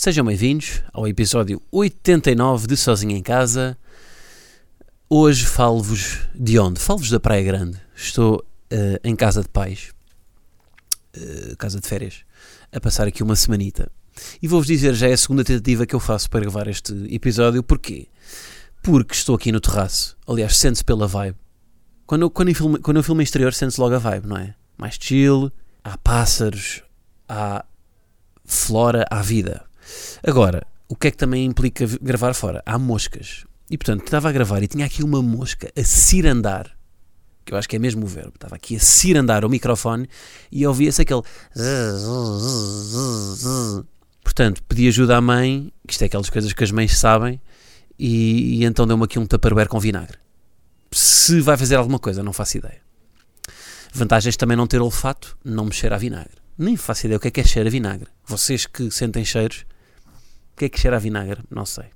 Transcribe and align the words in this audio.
Sejam 0.00 0.24
bem-vindos 0.24 0.80
ao 0.92 1.08
episódio 1.08 1.60
89 1.72 2.68
de 2.68 2.76
Sozinho 2.76 3.16
em 3.16 3.20
Casa. 3.20 3.76
Hoje 5.10 5.44
falo-vos 5.44 6.20
de 6.32 6.56
onde? 6.56 6.78
Falo-vos 6.78 7.10
da 7.10 7.18
Praia 7.18 7.42
Grande. 7.42 7.80
Estou 7.96 8.36
uh, 8.36 9.00
em 9.02 9.16
casa 9.16 9.42
de 9.42 9.48
pais, 9.48 9.90
uh, 11.16 11.56
casa 11.56 11.80
de 11.80 11.88
férias, 11.88 12.24
a 12.70 12.78
passar 12.78 13.08
aqui 13.08 13.24
uma 13.24 13.34
semanita. 13.34 13.90
E 14.40 14.46
vou-vos 14.46 14.68
dizer, 14.68 14.94
já 14.94 15.08
é 15.08 15.14
a 15.14 15.16
segunda 15.16 15.42
tentativa 15.42 15.84
que 15.84 15.96
eu 15.96 16.00
faço 16.00 16.30
para 16.30 16.42
gravar 16.42 16.68
este 16.68 16.92
episódio. 17.12 17.60
Porquê? 17.60 18.06
Porque 18.80 19.14
estou 19.14 19.34
aqui 19.34 19.50
no 19.50 19.60
terraço. 19.60 20.16
Aliás, 20.28 20.58
sente-se 20.58 20.84
pela 20.84 21.08
vibe. 21.08 21.36
Quando 22.06 22.22
eu, 22.22 22.30
quando 22.30 22.50
eu, 22.50 22.54
filmo, 22.54 22.80
quando 22.80 23.02
eu 23.04 23.20
exterior, 23.20 23.52
sente-se 23.52 23.80
logo 23.80 23.96
a 23.96 23.98
vibe, 23.98 24.28
não 24.28 24.36
é? 24.36 24.54
Mais 24.76 24.96
chill, 24.96 25.50
há 25.82 25.98
pássaros, 25.98 26.84
há 27.28 27.64
flora, 28.44 29.04
há 29.10 29.20
vida. 29.22 29.67
Agora, 30.26 30.66
o 30.88 30.96
que 30.96 31.08
é 31.08 31.10
que 31.10 31.16
também 31.16 31.44
implica 31.44 31.86
gravar 32.00 32.34
fora? 32.34 32.62
Há 32.64 32.78
moscas. 32.78 33.44
E 33.70 33.76
portanto, 33.76 34.04
estava 34.04 34.28
a 34.28 34.32
gravar 34.32 34.62
e 34.62 34.66
tinha 34.66 34.86
aqui 34.86 35.02
uma 35.02 35.20
mosca 35.20 35.70
a 35.76 35.84
cirandar, 35.84 36.74
que 37.44 37.52
eu 37.52 37.58
acho 37.58 37.68
que 37.68 37.76
é 37.76 37.78
mesmo 37.78 38.04
o 38.04 38.06
verbo, 38.06 38.32
estava 38.34 38.56
aqui 38.56 38.76
a 38.76 38.80
cirandar 38.80 39.44
o 39.44 39.48
microfone 39.48 40.08
e 40.50 40.66
ouvia-se 40.66 41.02
aquele. 41.02 41.22
Portanto, 44.24 44.62
pedi 44.64 44.88
ajuda 44.88 45.16
à 45.16 45.20
mãe, 45.20 45.72
que 45.86 45.92
isto 45.92 46.02
é 46.02 46.06
aquelas 46.06 46.30
coisas 46.30 46.52
que 46.52 46.64
as 46.64 46.70
mães 46.70 46.96
sabem, 46.96 47.40
e, 47.98 48.60
e 48.60 48.64
então 48.64 48.86
deu-me 48.86 49.04
aqui 49.04 49.18
um 49.18 49.26
tupperware 49.26 49.68
com 49.68 49.78
vinagre. 49.78 50.18
Se 50.90 51.40
vai 51.40 51.56
fazer 51.56 51.76
alguma 51.76 51.98
coisa, 51.98 52.22
não 52.22 52.32
faço 52.32 52.56
ideia. 52.56 52.80
Vantagens 53.92 54.36
também 54.36 54.56
não 54.56 54.66
ter 54.66 54.80
olfato, 54.80 55.36
não 55.44 55.66
mexer 55.66 55.92
a 55.92 55.98
vinagre. 55.98 56.36
Nem 56.56 56.76
faço 56.76 57.06
ideia 57.06 57.16
o 57.16 57.20
que 57.20 57.28
é 57.28 57.30
que 57.30 57.40
é 57.40 57.44
cheiro 57.44 57.68
a 57.68 57.72
vinagre. 57.72 58.08
Vocês 58.26 58.66
que 58.66 58.90
sentem 58.90 59.24
cheiros, 59.24 59.64
que 60.58 60.66
é 60.66 60.68
que 60.68 60.78
cheira 60.78 60.96
a 60.96 61.00
vinagre? 61.00 61.42
Não 61.50 61.64
sei. 61.64 61.86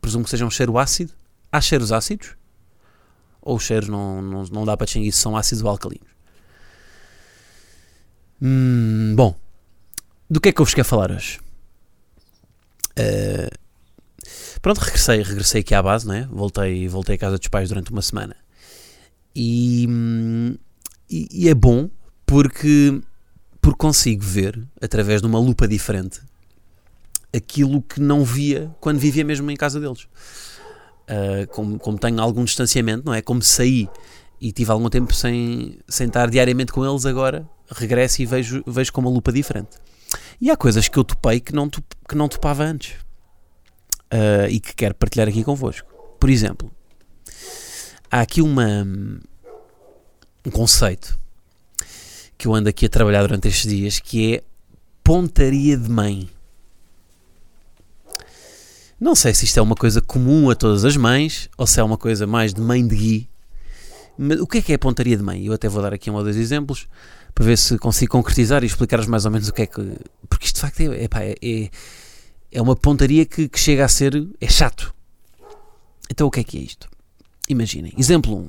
Presumo 0.00 0.24
que 0.24 0.30
seja 0.30 0.46
um 0.46 0.50
cheiro 0.50 0.78
ácido. 0.78 1.12
Há 1.50 1.60
cheiros 1.60 1.90
ácidos? 1.90 2.36
Ou 3.42 3.56
os 3.56 3.64
cheiros 3.64 3.88
não, 3.88 4.22
não, 4.22 4.44
não 4.44 4.64
dá 4.64 4.76
para 4.76 4.84
distinguir 4.84 5.12
se 5.12 5.18
são 5.18 5.36
ácidos 5.36 5.64
ou 5.64 5.70
alcalinos? 5.70 6.08
Hum, 8.40 9.14
bom, 9.16 9.34
do 10.28 10.40
que 10.40 10.48
é 10.48 10.52
que 10.52 10.60
eu 10.60 10.64
vos 10.64 10.74
quero 10.74 10.86
falar 10.86 11.10
hoje? 11.10 11.40
Uh, 12.98 13.50
pronto, 14.62 14.78
regressei, 14.78 15.22
regressei 15.22 15.60
aqui 15.60 15.74
à 15.74 15.82
base, 15.82 16.06
né? 16.06 16.28
voltei, 16.30 16.86
voltei 16.88 17.16
à 17.16 17.18
casa 17.18 17.38
dos 17.38 17.48
pais 17.48 17.68
durante 17.68 17.90
uma 17.90 18.02
semana. 18.02 18.36
E, 19.34 19.86
e, 21.08 21.28
e 21.30 21.48
é 21.48 21.54
bom 21.54 21.88
porque, 22.26 23.00
porque 23.60 23.78
consigo 23.78 24.22
ver, 24.22 24.62
através 24.80 25.20
de 25.20 25.26
uma 25.26 25.38
lupa 25.38 25.66
diferente, 25.66 26.20
aquilo 27.34 27.82
que 27.82 28.00
não 28.00 28.24
via 28.24 28.74
quando 28.80 28.98
vivia 28.98 29.24
mesmo 29.24 29.50
em 29.50 29.56
casa 29.56 29.80
deles. 29.80 30.04
Uh, 31.08 31.46
como, 31.50 31.78
como 31.78 31.98
tenho 31.98 32.20
algum 32.20 32.44
distanciamento, 32.44 33.04
não 33.04 33.14
é? 33.14 33.20
Como 33.20 33.42
saí 33.42 33.88
e 34.40 34.52
tive 34.52 34.70
algum 34.70 34.88
tempo 34.88 35.12
sem, 35.14 35.78
sem 35.88 36.06
estar 36.06 36.30
diariamente 36.30 36.72
com 36.72 36.88
eles, 36.88 37.04
agora 37.04 37.48
regresso 37.70 38.22
e 38.22 38.26
vejo, 38.26 38.62
vejo 38.66 38.92
com 38.92 39.00
uma 39.00 39.10
lupa 39.10 39.32
diferente. 39.32 39.76
E 40.40 40.50
há 40.50 40.56
coisas 40.56 40.88
que 40.88 40.98
eu 40.98 41.04
topei 41.04 41.40
que 41.40 41.52
não, 41.52 41.68
que 41.68 42.14
não 42.14 42.28
topava 42.28 42.64
antes 42.64 42.92
uh, 44.12 44.48
e 44.48 44.58
que 44.58 44.74
quero 44.74 44.94
partilhar 44.94 45.28
aqui 45.28 45.44
convosco. 45.44 45.88
Por 46.18 46.30
exemplo, 46.30 46.70
há 48.10 48.20
aqui 48.20 48.42
uma, 48.42 48.86
um 50.44 50.50
conceito 50.50 51.18
que 52.36 52.48
eu 52.48 52.54
ando 52.54 52.68
aqui 52.68 52.86
a 52.86 52.88
trabalhar 52.88 53.22
durante 53.22 53.48
estes 53.48 53.70
dias 53.70 53.98
que 53.98 54.36
é 54.36 54.42
pontaria 55.04 55.76
de 55.76 55.88
mãe. 55.88 56.28
Não 59.00 59.14
sei 59.14 59.32
se 59.32 59.46
isto 59.46 59.58
é 59.58 59.62
uma 59.62 59.74
coisa 59.74 60.02
comum 60.02 60.50
a 60.50 60.54
todas 60.54 60.84
as 60.84 60.94
mães 60.94 61.48
ou 61.56 61.66
se 61.66 61.80
é 61.80 61.82
uma 61.82 61.96
coisa 61.96 62.26
mais 62.26 62.52
de 62.52 62.60
mãe 62.60 62.86
de 62.86 62.94
Gui. 62.94 63.30
Mas 64.18 64.38
o 64.38 64.46
que 64.46 64.58
é 64.58 64.62
que 64.62 64.72
é 64.74 64.76
pontaria 64.76 65.16
de 65.16 65.22
mãe? 65.22 65.46
Eu 65.46 65.54
até 65.54 65.70
vou 65.70 65.80
dar 65.80 65.94
aqui 65.94 66.10
um 66.10 66.14
ou 66.16 66.22
dois 66.22 66.36
exemplos 66.36 66.86
para 67.34 67.46
ver 67.46 67.56
se 67.56 67.78
consigo 67.78 68.12
concretizar 68.12 68.62
e 68.62 68.66
explicar-vos 68.66 69.06
mais 69.06 69.24
ou 69.24 69.30
menos 69.30 69.48
o 69.48 69.54
que 69.54 69.62
é 69.62 69.66
que. 69.66 69.96
Porque 70.28 70.44
isto 70.44 70.56
de 70.56 70.60
facto 70.60 70.80
é, 70.80 71.04
é, 71.04 71.34
é, 71.42 71.70
é 72.52 72.60
uma 72.60 72.76
pontaria 72.76 73.24
que, 73.24 73.48
que, 73.48 73.58
chega 73.58 73.86
a 73.86 73.88
ser. 73.88 74.28
é 74.38 74.48
chato. 74.48 74.94
Então 76.10 76.26
o 76.26 76.30
que 76.30 76.40
é 76.40 76.44
que 76.44 76.58
é 76.58 76.60
isto? 76.60 76.86
Imaginem. 77.48 77.94
Exemplo 77.96 78.36
1. 78.36 78.48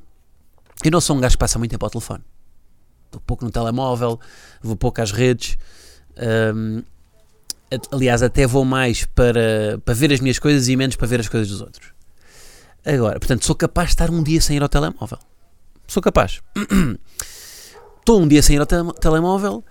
Eu 0.84 0.92
não 0.92 1.00
sou 1.00 1.16
um 1.16 1.22
gajo 1.22 1.36
que 1.36 1.40
passa 1.40 1.58
muito 1.58 1.72
tempo 1.72 1.86
ao 1.86 1.90
telefone. 1.90 2.24
Estou 3.06 3.22
pouco 3.22 3.46
no 3.46 3.52
telemóvel, 3.52 4.20
vou 4.62 4.76
pouco 4.76 5.02
às 5.02 5.12
redes. 5.14 5.58
Um, 6.54 6.84
aliás, 7.92 8.22
até 8.22 8.46
vou 8.46 8.66
mais 8.66 9.06
para, 9.06 9.80
para 9.84 9.94
ver 9.94 10.12
as 10.12 10.20
minhas 10.20 10.40
coisas 10.40 10.68
e 10.68 10.76
menos 10.76 10.96
para 10.96 11.08
ver 11.08 11.20
as 11.20 11.28
coisas 11.28 11.50
dos 11.50 11.62
outros. 11.62 11.94
Agora, 12.86 13.20
portanto, 13.20 13.46
sou 13.46 13.56
capaz 13.56 13.90
de 13.90 13.94
estar 13.94 14.10
um 14.10 14.24
dia 14.24 14.42
sem 14.42 14.58
ir 14.58 14.64
ao 14.64 14.70
telemóvel. 14.70 15.20
Sou 15.88 16.02
capaz. 16.02 16.42
Estou 18.00 18.20
um 18.20 18.28
dia 18.28 18.42
sem 18.42 18.56
ir 18.56 18.60
ao 18.60 18.66
te 18.66 18.76
telemóvel, 19.00 19.64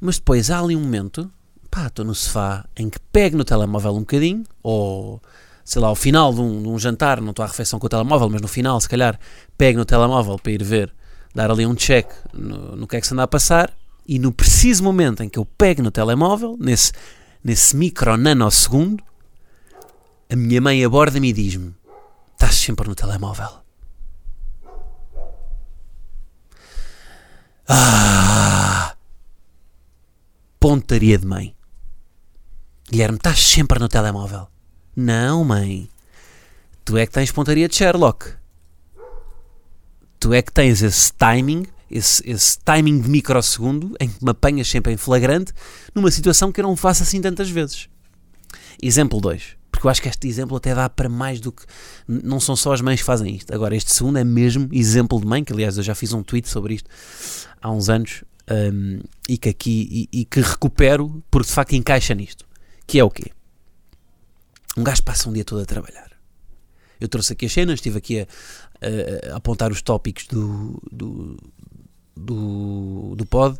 mas 0.00 0.16
depois 0.16 0.50
há 0.50 0.60
ali 0.60 0.76
um 0.76 0.80
momento, 0.80 1.30
pá, 1.70 1.86
estou 1.86 2.04
no 2.04 2.14
sofá 2.14 2.66
em 2.76 2.90
que 2.90 2.98
pego 3.10 3.38
no 3.38 3.44
telemóvel 3.44 3.94
um 3.96 4.00
bocadinho, 4.00 4.44
ou 4.62 5.20
sei 5.64 5.80
lá, 5.80 5.88
ao 5.88 5.94
final 5.94 6.34
de 6.34 6.40
um, 6.40 6.62
de 6.62 6.68
um 6.68 6.78
jantar, 6.78 7.22
não 7.22 7.30
estou 7.30 7.42
à 7.42 7.48
refeição 7.48 7.78
com 7.78 7.86
o 7.86 7.88
telemóvel, 7.88 8.28
mas 8.28 8.42
no 8.42 8.48
final, 8.48 8.78
se 8.82 8.88
calhar, 8.88 9.18
pego 9.56 9.78
no 9.78 9.86
telemóvel 9.86 10.38
para 10.38 10.52
ir 10.52 10.62
ver, 10.62 10.92
dar 11.34 11.50
ali 11.50 11.64
um 11.64 11.74
check 11.74 12.06
no, 12.34 12.76
no 12.76 12.86
que 12.86 12.96
é 12.96 13.00
que 13.00 13.06
se 13.06 13.14
anda 13.14 13.22
a 13.22 13.28
passar, 13.28 13.72
e 14.06 14.18
no 14.18 14.30
preciso 14.30 14.84
momento 14.84 15.22
em 15.22 15.28
que 15.28 15.38
eu 15.38 15.46
pego 15.46 15.82
no 15.82 15.90
telemóvel, 15.90 16.58
nesse 16.60 16.92
nesse 17.42 17.76
micro 17.76 18.16
nanosegundo, 18.16 19.02
a 20.30 20.36
minha 20.36 20.60
mãe 20.60 20.84
aborda-me 20.84 21.30
e 21.30 21.32
diz-me: 21.32 21.74
Estás 22.32 22.56
sempre 22.56 22.88
no 22.88 22.94
telemóvel. 22.94 23.60
Ah! 27.68 28.96
Pontaria 30.58 31.16
de 31.18 31.26
mãe. 31.26 31.54
Guilherme, 32.90 33.16
estás 33.16 33.40
sempre 33.40 33.78
no 33.78 33.88
telemóvel. 33.88 34.48
Não, 34.96 35.44
mãe. 35.44 35.88
Tu 36.84 36.96
é 36.96 37.06
que 37.06 37.12
tens 37.12 37.30
pontaria 37.30 37.68
de 37.68 37.76
Sherlock. 37.76 38.34
Tu 40.18 40.34
é 40.34 40.42
que 40.42 40.52
tens 40.52 40.82
esse 40.82 41.12
timing 41.12 41.66
esse, 41.90 42.22
esse 42.28 42.58
timing 42.60 43.00
de 43.00 43.08
microsegundo 43.08 43.94
em 43.98 44.08
que 44.08 44.24
me 44.24 44.30
apanhas 44.30 44.68
sempre 44.68 44.92
em 44.92 44.96
flagrante 44.96 45.52
numa 45.94 46.10
situação 46.10 46.52
que 46.52 46.60
eu 46.60 46.64
não 46.64 46.76
faço 46.76 47.02
assim 47.02 47.20
tantas 47.20 47.50
vezes. 47.50 47.88
Exemplo 48.82 49.20
2. 49.20 49.60
Porque 49.70 49.86
eu 49.86 49.90
acho 49.90 50.02
que 50.02 50.08
este 50.08 50.28
exemplo 50.28 50.56
até 50.56 50.74
dá 50.74 50.88
para 50.88 51.08
mais 51.08 51.40
do 51.40 51.52
que. 51.52 51.64
Não 52.06 52.40
são 52.40 52.56
só 52.56 52.72
as 52.72 52.80
mães 52.80 53.00
que 53.00 53.06
fazem 53.06 53.34
isto. 53.34 53.54
Agora, 53.54 53.74
este 53.74 53.94
segundo 53.94 54.18
é 54.18 54.24
mesmo 54.24 54.68
exemplo 54.72 55.20
de 55.20 55.26
mãe, 55.26 55.44
que 55.44 55.52
aliás 55.52 55.76
eu 55.76 55.82
já 55.82 55.94
fiz 55.94 56.12
um 56.12 56.22
tweet 56.22 56.48
sobre 56.48 56.74
isto 56.74 56.90
há 57.60 57.70
uns 57.70 57.88
anos 57.88 58.24
um, 58.50 59.00
e 59.28 59.38
que 59.38 59.48
aqui 59.48 60.08
e, 60.12 60.20
e, 60.20 60.24
que 60.24 60.40
recupero 60.40 61.22
porque 61.30 61.48
de 61.48 61.54
facto 61.54 61.72
encaixa 61.74 62.14
nisto. 62.14 62.44
Que 62.86 62.98
é 62.98 63.04
o 63.04 63.10
quê? 63.10 63.30
Um 64.76 64.82
gajo 64.82 65.02
passa 65.02 65.28
um 65.28 65.32
dia 65.32 65.44
todo 65.44 65.60
a 65.62 65.64
trabalhar. 65.64 66.10
Eu 67.00 67.08
trouxe 67.08 67.32
aqui 67.32 67.46
as 67.46 67.52
cenas, 67.52 67.74
estive 67.74 67.98
aqui 67.98 68.20
a, 68.20 68.26
a, 68.82 69.34
a 69.34 69.36
apontar 69.36 69.70
os 69.70 69.80
tópicos 69.80 70.26
do, 70.26 70.80
do, 70.92 71.36
do, 72.16 73.14
do 73.16 73.26
pod. 73.26 73.58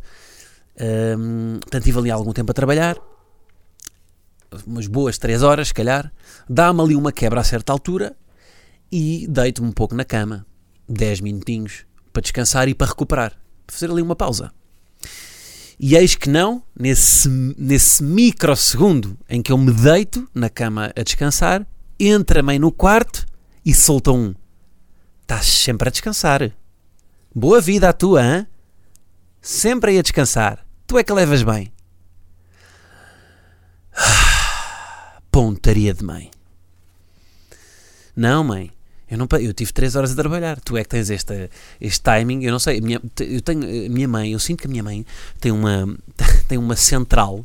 Um, 0.80 1.58
portanto, 1.60 1.82
estive 1.82 1.98
ali 1.98 2.10
algum 2.10 2.32
tempo 2.32 2.50
a 2.50 2.54
trabalhar, 2.54 2.96
umas 4.66 4.86
boas 4.86 5.18
3 5.18 5.42
horas, 5.42 5.68
se 5.68 5.74
calhar. 5.74 6.12
Dá-me 6.48 6.80
ali 6.80 6.96
uma 6.96 7.12
quebra 7.12 7.40
a 7.40 7.44
certa 7.44 7.72
altura 7.72 8.16
e 8.90 9.26
deito-me 9.28 9.68
um 9.68 9.72
pouco 9.72 9.94
na 9.94 10.04
cama, 10.04 10.46
10 10.88 11.20
minutinhos, 11.20 11.84
para 12.12 12.22
descansar 12.22 12.68
e 12.68 12.74
para 12.74 12.88
recuperar, 12.88 13.32
para 13.66 13.74
fazer 13.74 13.90
ali 13.90 14.02
uma 14.02 14.16
pausa. 14.16 14.52
E 15.78 15.96
eis 15.96 16.14
que 16.14 16.28
não, 16.28 16.62
nesse, 16.78 17.28
nesse 17.56 18.02
microsegundo 18.02 19.16
em 19.28 19.40
que 19.40 19.50
eu 19.50 19.56
me 19.56 19.72
deito 19.72 20.28
na 20.34 20.50
cama 20.50 20.92
a 20.94 21.02
descansar, 21.02 21.66
entra 21.98 22.40
a 22.40 22.42
mãe 22.42 22.58
no 22.58 22.70
quarto 22.70 23.24
e 23.64 23.72
solta 23.72 24.12
um: 24.12 24.34
Estás 25.22 25.46
sempre 25.46 25.88
a 25.88 25.90
descansar. 25.90 26.52
Boa 27.34 27.60
vida 27.60 27.88
a 27.88 27.92
tua, 27.92 28.24
hein? 28.24 28.46
Sempre 29.40 29.92
aí 29.92 29.98
a 29.98 30.02
descansar. 30.02 30.66
Tu 30.86 30.98
é 30.98 31.04
que 31.04 31.12
levas 31.12 31.42
bem. 31.42 31.72
pontaria 35.30 35.94
de 35.94 36.04
mãe. 36.04 36.30
Não, 38.14 38.42
mãe. 38.44 38.72
Eu, 39.08 39.18
não, 39.18 39.26
eu 39.40 39.52
tive 39.54 39.72
3 39.72 39.96
horas 39.96 40.12
a 40.12 40.14
trabalhar. 40.14 40.60
Tu 40.60 40.76
é 40.76 40.82
que 40.82 40.88
tens 40.88 41.10
este, 41.10 41.50
este 41.80 42.00
timing. 42.02 42.44
Eu 42.44 42.52
não 42.52 42.58
sei. 42.58 42.80
Minha, 42.80 43.00
eu 43.20 43.40
tenho, 43.40 43.90
minha 43.90 44.08
mãe, 44.08 44.32
eu 44.32 44.38
sinto 44.38 44.60
que 44.60 44.66
a 44.66 44.70
minha 44.70 44.82
mãe 44.82 45.06
tem 45.40 45.50
uma, 45.50 45.96
tem 46.46 46.58
uma 46.58 46.76
central 46.76 47.44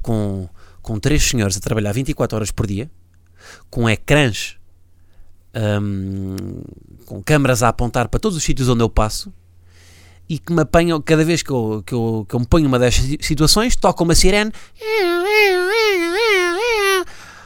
com, 0.00 0.48
com 0.80 0.98
três 1.00 1.22
senhores 1.22 1.56
a 1.56 1.60
trabalhar 1.60 1.92
24 1.92 2.36
horas 2.36 2.50
por 2.50 2.66
dia, 2.66 2.90
com 3.70 3.88
ecrãs, 3.88 4.56
um, 5.54 6.36
com 7.06 7.22
câmaras 7.22 7.62
a 7.62 7.68
apontar 7.68 8.08
para 8.08 8.20
todos 8.20 8.36
os 8.36 8.42
sítios 8.42 8.68
onde 8.68 8.82
eu 8.82 8.88
passo 8.88 9.32
e 10.28 10.38
que 10.38 10.52
me 10.52 10.62
apanham 10.62 11.00
cada 11.00 11.24
vez 11.24 11.42
que 11.42 11.50
eu, 11.50 11.82
que 11.86 11.92
eu, 11.92 12.26
que 12.28 12.34
eu 12.34 12.40
me 12.40 12.46
ponho 12.46 12.64
numa 12.64 12.78
destas 12.78 13.04
situações, 13.20 13.76
toca 13.76 14.02
uma 14.02 14.14
sirene. 14.14 14.52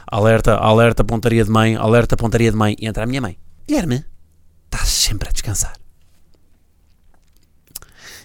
Alerta, 0.07 0.55
alerta, 0.55 1.03
pontaria 1.03 1.43
de 1.43 1.51
mãe, 1.51 1.75
alerta, 1.75 2.15
pontaria 2.15 2.49
de 2.49 2.57
mãe. 2.57 2.75
E 2.79 2.87
entra 2.87 3.03
a 3.03 3.05
minha 3.05 3.21
mãe. 3.21 3.37
Guilherme, 3.67 4.05
estás 4.65 4.89
sempre 4.89 5.29
a 5.29 5.31
descansar. 5.31 5.75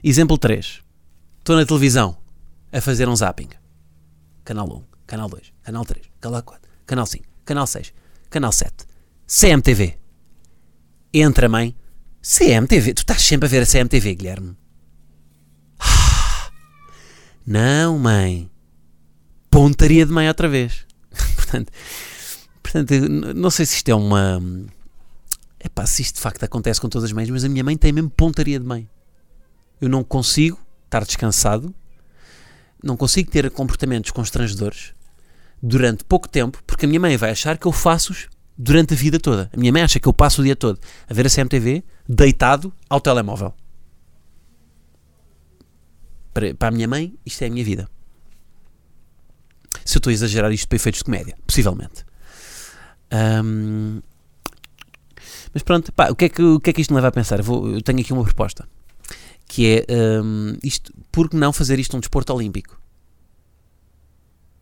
Exemplo 0.03 0.39
3. 0.39 0.81
Estou 1.39 1.57
na 1.57 1.67
televisão 1.67 2.17
a 2.73 2.81
fazer 2.81 3.09
um 3.09 3.17
zapping. 3.17 3.51
Canal 4.45 4.67
1, 4.67 4.83
Canal 5.07 5.29
2, 5.29 5.53
Canal 5.63 5.85
3, 5.85 6.07
Canal 6.21 6.43
4, 6.43 6.71
Canal 6.87 7.07
5, 7.07 7.25
Canal 7.45 7.67
6, 7.67 7.95
Canal 8.31 8.53
7. 8.53 8.94
CMTV. 9.27 9.99
Entra, 11.13 11.49
mãe. 11.49 11.75
CMTV. 12.23 12.95
Tu 12.95 13.01
estás 13.01 13.23
sempre 13.23 13.47
a 13.47 13.51
ver 13.51 13.63
a 13.63 13.67
CMTV, 13.67 14.15
Guilherme. 14.15 14.57
Não, 17.47 17.99
mãe. 17.99 18.51
Pontaria 19.51 20.05
de 20.05 20.13
mãe 20.13 20.29
outra 20.29 20.49
vez. 20.49 20.87
portanto, 21.37 21.73
portanto, 22.63 23.09
não 23.35 23.51
sei 23.51 23.65
se 23.65 23.77
isto 23.77 23.89
é 23.89 23.95
uma. 23.95 24.43
É 25.61 25.69
pá, 25.69 25.87
se 25.87 26.03
isto 26.03 26.17
de 26.17 26.21
facto 26.21 26.43
acontece 26.43 26.81
com 26.81 26.89
todas 26.89 27.05
as 27.05 27.13
mães, 27.13 27.31
mas 27.31 27.45
a 27.45 27.49
minha 27.49 27.63
mãe 27.63 27.77
tem 27.77 27.93
mesmo 27.93 28.11
pontaria 28.11 28.59
de 28.59 28.67
mãe. 28.67 28.89
Eu 29.81 29.89
não 29.89 30.03
consigo 30.03 30.59
estar 30.85 31.05
descansado, 31.05 31.73
não 32.83 32.97
consigo 32.97 33.31
ter 33.31 33.49
comportamentos 33.51 34.11
constrangedores 34.11 34.93
durante 35.63 36.05
pouco 36.05 36.29
tempo, 36.29 36.63
porque 36.67 36.85
a 36.85 36.89
minha 36.89 37.01
mãe 37.01 37.17
vai 37.17 37.31
achar 37.31 37.57
que 37.57 37.67
eu 37.67 37.73
faço-os 37.73 38.29
durante 38.57 38.95
a 38.95 38.97
vida 38.97 39.19
toda. 39.19 39.51
A 39.53 39.57
minha 39.57 39.73
mãe 39.73 39.83
acha 39.83 39.99
que 39.99 40.09
eu 40.09 40.13
passo 40.13 40.41
o 40.41 40.45
dia 40.45 40.57
todo 40.57 40.79
a 41.09 41.15
ver 41.15 41.27
a 41.27 41.31
CMTV 41.31 41.85
deitado 42.09 42.73
ao 42.89 43.01
telemóvel. 43.01 43.55
Para, 46.33 46.55
para 46.55 46.69
a 46.69 46.71
minha 46.71 46.89
mãe, 46.89 47.15
isto 47.25 47.43
é 47.43 47.47
a 47.47 47.51
minha 47.51 47.65
vida. 47.65 47.89
Se 49.85 49.97
eu 49.97 49.99
estou 49.99 50.11
a 50.11 50.15
exagerar 50.15 50.53
isto 50.53 50.67
para 50.69 50.77
efeitos 50.77 50.99
de 50.99 51.05
comédia, 51.05 51.37
possivelmente. 51.47 52.05
Um, 53.13 54.01
mas 55.53 55.63
pronto, 55.63 55.93
pá, 55.93 56.11
o, 56.11 56.17
que 56.17 56.25
é 56.25 56.29
que, 56.29 56.43
o 56.43 56.59
que 56.59 56.71
é 56.71 56.73
que 56.73 56.81
isto 56.81 56.93
me 56.93 56.97
leva 56.97 57.09
a 57.09 57.13
pensar? 57.13 57.41
Vou, 57.43 57.71
eu 57.71 57.83
tenho 57.83 58.01
aqui 58.01 58.13
uma 58.13 58.25
proposta. 58.25 58.69
Que 59.47 59.85
é, 59.89 60.23
um, 60.23 60.57
isto, 60.63 60.93
por 61.13 61.29
que 61.29 61.37
não 61.37 61.53
fazer 61.53 61.79
isto 61.79 61.97
um 61.97 62.01
desporto 62.01 62.33
olímpico? 62.33 62.81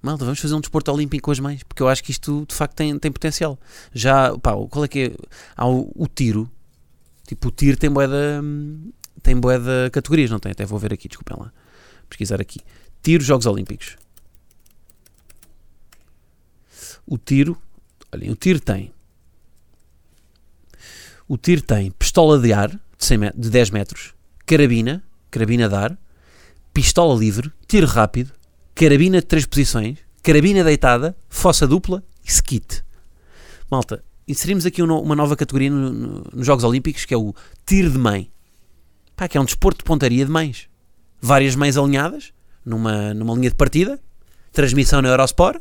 Malta, 0.03 0.25
vamos 0.25 0.41
fazer 0.41 0.55
um 0.55 0.61
desporto 0.61 0.91
olímpico 0.91 1.27
com 1.27 1.31
as 1.31 1.39
mães, 1.39 1.63
porque 1.63 1.81
eu 1.81 1.89
acho 1.89 2.03
que 2.03 2.11
isto 2.11 2.45
de 2.49 2.55
facto 2.55 2.75
tem, 2.75 2.99
tem 2.99 3.13
potencial. 3.13 3.57
Já, 3.95 4.37
pá, 4.39 4.53
qual 4.69 4.85
é 4.85 4.89
que 4.89 4.99
é? 4.99 5.13
Há 5.57 5.69
o, 5.69 5.93
o 5.95 6.09
tiro, 6.09 6.51
tipo, 7.27 7.49
o 7.49 7.51
tiro 7.53 7.77
tem 7.77 7.89
boeda, 7.89 8.43
tem 9.23 9.37
boeda 9.37 9.89
categorias, 9.93 10.29
não 10.29 10.41
tem? 10.41 10.51
Até 10.51 10.67
vou 10.67 10.79
ver 10.79 10.93
aqui, 10.93 11.07
desculpem 11.07 11.37
lá, 11.39 11.53
pesquisar 12.09 12.41
aqui. 12.41 12.59
Tiro, 13.01 13.23
Jogos 13.23 13.47
Olímpicos. 13.47 13.97
O 17.07 17.17
tiro, 17.17 17.57
olhem, 18.13 18.31
o 18.31 18.37
tiro 18.37 18.59
tem. 18.59 18.93
O 21.29 21.37
tiro 21.37 21.63
tem 21.63 21.93
pistola 21.93 22.41
de 22.41 22.53
ar 22.53 22.71
de, 22.71 22.79
100 22.99 23.19
de 23.37 23.51
10 23.51 23.71
metros, 23.71 24.15
carabina, 24.45 25.03
carabina 25.31 25.69
de 25.69 25.75
ar, 25.77 25.99
pistola 26.75 27.19
livre, 27.19 27.53
tiro 27.69 27.87
rápido, 27.87 28.33
carabina 28.75 29.21
de 29.21 29.27
3 29.27 29.47
posições, 29.47 29.99
carabina 30.23 30.65
deitada, 30.65 31.17
fossa 31.29 31.67
dupla 31.67 32.03
e 32.25 32.31
skit. 32.31 32.85
Malta, 33.71 34.05
inserimos 34.27 34.67
aqui 34.67 34.83
uma 34.83 35.15
nova 35.15 35.37
categoria 35.37 35.71
no, 35.71 35.91
no, 35.91 36.25
nos 36.33 36.47
Jogos 36.47 36.65
Olímpicos 36.65 37.05
que 37.05 37.15
é 37.15 37.17
o 37.17 37.35
tiro 37.67 37.91
de 37.91 37.99
mãe. 37.99 38.31
Pá, 39.17 39.29
que 39.29 39.37
é 39.37 39.41
um 39.41 39.45
desporto 39.45 39.79
de 39.79 39.85
pontaria 39.85 40.25
de 40.25 40.31
mães. 40.31 40.69
Várias 41.21 41.55
mães 41.55 41.77
alinhadas 41.77 42.33
numa, 42.65 43.15
numa 43.15 43.35
linha 43.35 43.51
de 43.51 43.57
partida, 43.57 44.01
transmissão 44.53 45.03
na 45.03 45.09
Eurosport, 45.09 45.61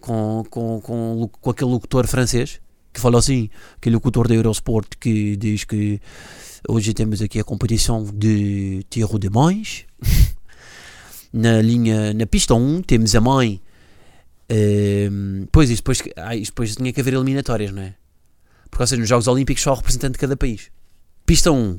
com, 0.00 0.44
com, 0.50 0.80
com, 0.80 1.30
com 1.40 1.50
aquele 1.50 1.70
locutor 1.70 2.06
francês 2.06 2.60
que 2.92 3.00
fala 3.00 3.18
assim, 3.18 3.50
aquele 3.76 3.94
locutor 3.94 4.26
da 4.26 4.34
Eurosport 4.34 4.88
que 4.98 5.36
diz 5.36 5.64
que 5.64 6.00
hoje 6.66 6.94
temos 6.94 7.20
aqui 7.20 7.38
a 7.38 7.44
competição 7.44 8.02
de 8.02 8.84
tiro 8.88 9.18
de 9.18 9.28
mães. 9.28 9.84
na 11.36 11.60
linha, 11.60 12.14
na 12.14 12.24
pista 12.24 12.54
1 12.54 12.82
temos 12.82 13.14
a 13.14 13.20
mãe. 13.20 13.60
Uh, 14.50 15.46
pois, 15.52 15.68
isso 15.68 15.82
depois, 15.82 16.02
isso 16.38 16.50
depois 16.52 16.74
tinha 16.74 16.90
que 16.92 17.00
haver 17.00 17.12
eliminatórias, 17.12 17.72
não 17.72 17.82
é? 17.82 17.94
Porque, 18.70 18.82
ou 18.82 18.86
seja, 18.86 19.00
nos 19.00 19.08
Jogos 19.08 19.28
Olímpicos 19.28 19.62
só 19.62 19.72
o 19.72 19.74
representante 19.74 20.14
de 20.14 20.18
cada 20.18 20.34
país. 20.34 20.70
Pista 21.26 21.52
1, 21.52 21.78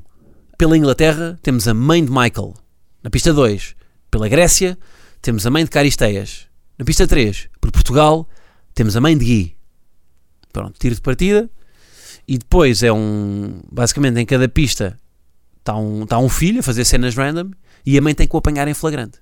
pela 0.60 0.78
Inglaterra, 0.78 1.40
temos 1.42 1.68
a 1.68 1.74
mãe 1.74 2.06
de 2.06 2.12
Michael. 2.12 2.54
Na 3.02 3.10
pista 3.10 3.34
2, 3.34 3.76
pela 4.12 4.28
Grécia, 4.28 4.78
temos 5.24 5.46
a 5.48 5.50
mãe 5.50 5.64
de 5.64 5.72
Caristeias. 5.72 6.48
Na 6.78 6.86
pista 6.86 7.08
3, 7.08 7.50
por 7.60 7.72
Portugal, 7.72 8.30
temos 8.76 8.96
a 8.96 9.02
mãe 9.02 9.18
de 9.18 9.26
Gui. 9.26 9.58
Pronto, 10.54 10.78
tiro 10.78 10.94
de 10.94 11.02
partida. 11.02 11.50
E 12.28 12.38
depois 12.38 12.84
é 12.84 12.92
um. 12.92 13.62
Basicamente, 13.72 14.20
em 14.20 14.26
cada 14.26 14.48
pista 14.48 15.00
está 15.58 15.76
um, 15.76 16.04
está 16.04 16.20
um 16.20 16.30
filho 16.30 16.60
a 16.60 16.64
fazer 16.64 16.86
cenas 16.86 17.16
random 17.16 17.52
e 17.86 17.98
a 17.98 18.02
mãe 18.02 18.14
tem 18.14 18.28
que 18.28 18.36
o 18.36 18.40
apanhar 18.40 18.68
em 18.68 18.74
flagrante. 18.74 19.20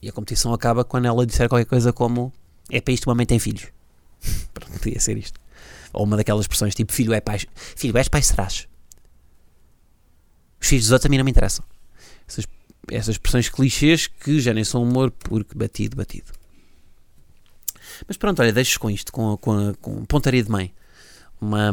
E 0.00 0.08
a 0.08 0.12
competição 0.12 0.52
acaba 0.52 0.84
quando 0.84 1.06
ela 1.06 1.26
disser 1.26 1.48
qualquer 1.48 1.66
coisa 1.66 1.92
como: 1.92 2.32
É 2.70 2.80
para 2.80 2.94
isto, 2.94 3.08
uma 3.08 3.14
mãe 3.14 3.26
tem 3.26 3.38
filhos. 3.38 3.68
Pronto, 4.54 4.80
podia 4.80 5.00
ser 5.00 5.16
isto. 5.16 5.40
Ou 5.92 6.04
uma 6.04 6.16
daquelas 6.16 6.42
expressões 6.42 6.74
tipo: 6.74 6.92
Filho 6.92 7.12
é 7.12 7.20
pai. 7.20 7.40
Filho, 7.54 7.96
és 7.96 8.08
pai, 8.08 8.22
serás. 8.22 8.68
Os 10.60 10.66
filhos 10.66 10.86
dos 10.86 10.92
outros 10.92 11.06
a 11.06 11.10
mim 11.10 11.18
não 11.18 11.24
me 11.24 11.30
interessam. 11.30 11.64
Essas, 12.26 12.46
essas 12.90 13.14
expressões 13.14 13.48
clichês 13.48 14.06
que 14.06 14.40
já 14.40 14.52
nem 14.52 14.64
são 14.64 14.82
humor 14.82 15.10
porque 15.10 15.56
batido, 15.56 15.96
batido. 15.96 16.32
Mas 18.06 18.16
pronto, 18.16 18.40
olha, 18.40 18.52
deixo 18.52 18.78
com 18.78 18.90
isto, 18.90 19.12
com, 19.12 19.36
com, 19.38 19.74
com 19.74 20.04
pontaria 20.04 20.42
de 20.42 20.50
mãe. 20.50 20.72
Uma, 21.40 21.72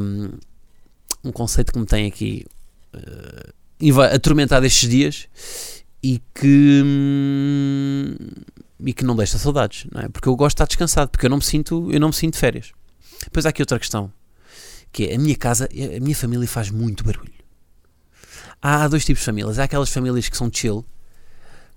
um 1.23 1.31
conceito 1.31 1.73
que 1.73 1.79
me 1.79 1.85
tem 1.85 2.07
aqui 2.07 2.45
uh, 2.93 4.01
atormentado 4.13 4.65
estes 4.65 4.89
dias 4.89 5.27
e 6.05 6.21
que, 6.35 6.83
hum, 6.85 8.15
e 8.79 8.93
que 8.93 9.03
não 9.03 9.15
deixa 9.15 9.39
saudades, 9.39 9.87
não 9.91 10.01
é? 10.01 10.07
Porque 10.07 10.29
eu 10.29 10.35
gosto 10.35 10.49
de 10.49 10.57
estar 10.57 10.67
descansado, 10.67 11.09
porque 11.09 11.25
eu 11.25 11.29
não 11.31 11.37
me 11.37 11.43
sinto, 11.43 11.91
eu 11.91 11.99
não 11.99 12.09
me 12.09 12.13
sinto 12.13 12.33
de 12.33 12.39
férias. 12.39 12.73
Depois 13.23 13.43
há 13.43 13.49
aqui 13.49 13.63
outra 13.63 13.79
questão, 13.79 14.13
que 14.91 15.05
é 15.05 15.15
a 15.15 15.17
minha 15.17 15.35
casa, 15.35 15.67
a 15.67 15.99
minha 15.99 16.15
família 16.15 16.47
faz 16.47 16.69
muito 16.69 17.03
barulho. 17.03 17.33
Há 18.61 18.87
dois 18.87 19.03
tipos 19.03 19.21
de 19.21 19.25
famílias. 19.25 19.57
Há 19.57 19.63
aquelas 19.63 19.89
famílias 19.89 20.29
que 20.29 20.37
são 20.37 20.47
chill, 20.53 20.85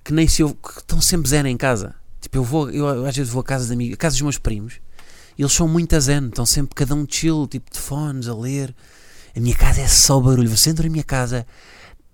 que 0.04 0.12
nem 0.12 0.28
se 0.28 0.42
eu, 0.42 0.54
que 0.54 0.78
estão 0.78 1.00
sempre 1.00 1.30
zen 1.30 1.46
em 1.46 1.56
casa. 1.56 1.94
Tipo, 2.20 2.36
eu 2.36 2.44
vou, 2.44 2.70
eu 2.70 3.06
às 3.06 3.16
vezes 3.16 3.32
vou 3.32 3.40
a 3.40 3.44
casa 3.44 3.66
de 3.68 3.72
amigos, 3.72 3.94
a 3.94 3.96
casa 3.96 4.14
dos 4.14 4.22
meus 4.22 4.36
primos, 4.36 4.74
e 5.38 5.42
eles 5.42 5.54
são 5.54 5.66
muito 5.66 5.96
a 5.96 6.00
zen, 6.00 6.26
estão 6.26 6.44
sempre 6.44 6.74
cada 6.74 6.94
um 6.94 7.06
chill, 7.08 7.46
tipo 7.46 7.72
de 7.72 7.78
fones, 7.78 8.28
a 8.28 8.34
ler. 8.34 8.74
A 9.34 9.40
minha 9.40 9.56
casa 9.56 9.80
é 9.80 9.88
só 9.88 10.20
barulho. 10.20 10.54
Você 10.54 10.68
entra 10.68 10.84
na 10.84 10.92
minha 10.92 11.04
casa, 11.04 11.46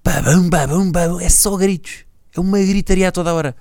babum, 0.05 0.49
babum, 0.49 0.93
babum, 0.93 1.21
é 1.21 1.29
só 1.29 1.57
gritos. 1.57 2.05
É 2.37 2.41
uma 2.41 2.59
gritaria 2.59 3.09
a 3.09 3.13
toda 3.13 3.31
a 3.31 3.35
hora. 3.35 3.57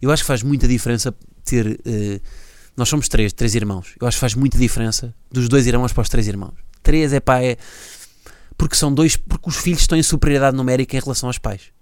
Eu 0.00 0.10
acho 0.10 0.22
que 0.22 0.26
faz 0.26 0.42
muita 0.42 0.66
diferença 0.66 1.14
ter. 1.44 1.80
Uh, 1.86 2.20
nós 2.76 2.88
somos 2.88 3.08
três, 3.08 3.32
três 3.32 3.54
irmãos. 3.54 3.94
Eu 4.00 4.06
acho 4.06 4.16
que 4.16 4.20
faz 4.20 4.34
muita 4.34 4.58
diferença 4.58 5.14
dos 5.30 5.48
dois 5.48 5.66
irmãos 5.66 5.92
para 5.92 6.02
os 6.02 6.08
três 6.08 6.26
irmãos. 6.26 6.54
Três 6.82 7.12
é 7.12 7.20
pá, 7.20 7.42
é. 7.42 7.56
Porque 8.56 8.74
são 8.74 8.92
dois. 8.92 9.16
Porque 9.16 9.48
os 9.48 9.56
filhos 9.56 9.80
estão 9.80 9.96
em 9.96 10.02
superioridade 10.02 10.56
numérica 10.56 10.96
em 10.96 11.00
relação 11.00 11.28
aos 11.28 11.38
pais. 11.38 11.72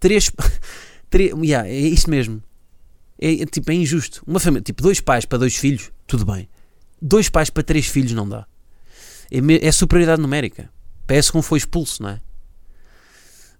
Três. 0.00 0.30
três 1.10 1.32
yeah, 1.42 1.68
é 1.68 1.76
isto 1.76 2.08
mesmo. 2.08 2.42
É, 3.20 3.42
é, 3.42 3.46
tipo, 3.46 3.70
é 3.70 3.74
injusto. 3.74 4.22
Uma 4.26 4.38
família, 4.38 4.62
tipo, 4.62 4.82
dois 4.82 5.00
pais 5.00 5.24
para 5.24 5.38
dois 5.38 5.56
filhos, 5.56 5.90
tudo 6.06 6.24
bem. 6.24 6.48
Dois 7.02 7.28
pais 7.28 7.50
para 7.50 7.62
três 7.62 7.86
filhos 7.86 8.12
não 8.12 8.28
dá. 8.28 8.46
É, 9.30 9.66
é 9.66 9.72
superioridade 9.72 10.22
numérica. 10.22 10.70
Parece 11.06 11.32
como 11.32 11.42
foi 11.42 11.58
expulso, 11.58 12.02
não 12.02 12.10
é? 12.10 12.20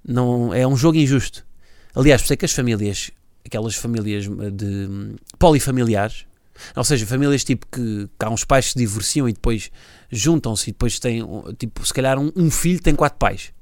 Não, 0.08 0.54
é 0.54 0.66
um 0.66 0.76
jogo 0.76 0.96
injusto. 0.96 1.46
Aliás, 1.94 2.22
por 2.22 2.36
que 2.36 2.44
as 2.44 2.52
famílias, 2.52 3.10
aquelas 3.44 3.74
famílias 3.74 4.24
de 4.26 5.16
polifamiliares, 5.38 6.26
ou 6.74 6.82
seja, 6.82 7.06
famílias 7.06 7.44
tipo 7.44 7.66
que, 7.70 8.08
que 8.18 8.24
há 8.24 8.30
uns 8.30 8.44
pais 8.44 8.66
que 8.66 8.72
se 8.72 8.78
divorciam 8.78 9.28
e 9.28 9.32
depois 9.32 9.70
juntam-se 10.10 10.70
e 10.70 10.72
depois 10.72 10.98
têm, 10.98 11.22
tipo, 11.58 11.86
se 11.86 11.92
calhar 11.92 12.18
um, 12.18 12.32
um, 12.34 12.50
filho 12.50 12.80
tem 12.80 12.94
quatro 12.94 13.18
pais. 13.18 13.52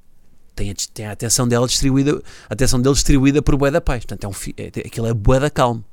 Tem 0.54 0.70
a, 0.70 0.74
tem 0.94 1.06
a 1.06 1.12
atenção 1.12 1.46
dela 1.46 1.66
distribuída, 1.66 2.22
a 2.48 2.54
atenção 2.54 2.80
dele 2.80 2.94
distribuída 2.94 3.42
por 3.42 3.56
bué 3.56 3.70
da 3.70 3.80
pais. 3.80 4.04
Portanto, 4.04 4.24
é 4.24 4.28
um, 4.28 4.54
é, 4.56 4.86
aquilo 4.86 5.06
é 5.06 5.12
bué 5.12 5.40
da 5.40 5.50
calmo. 5.50 5.84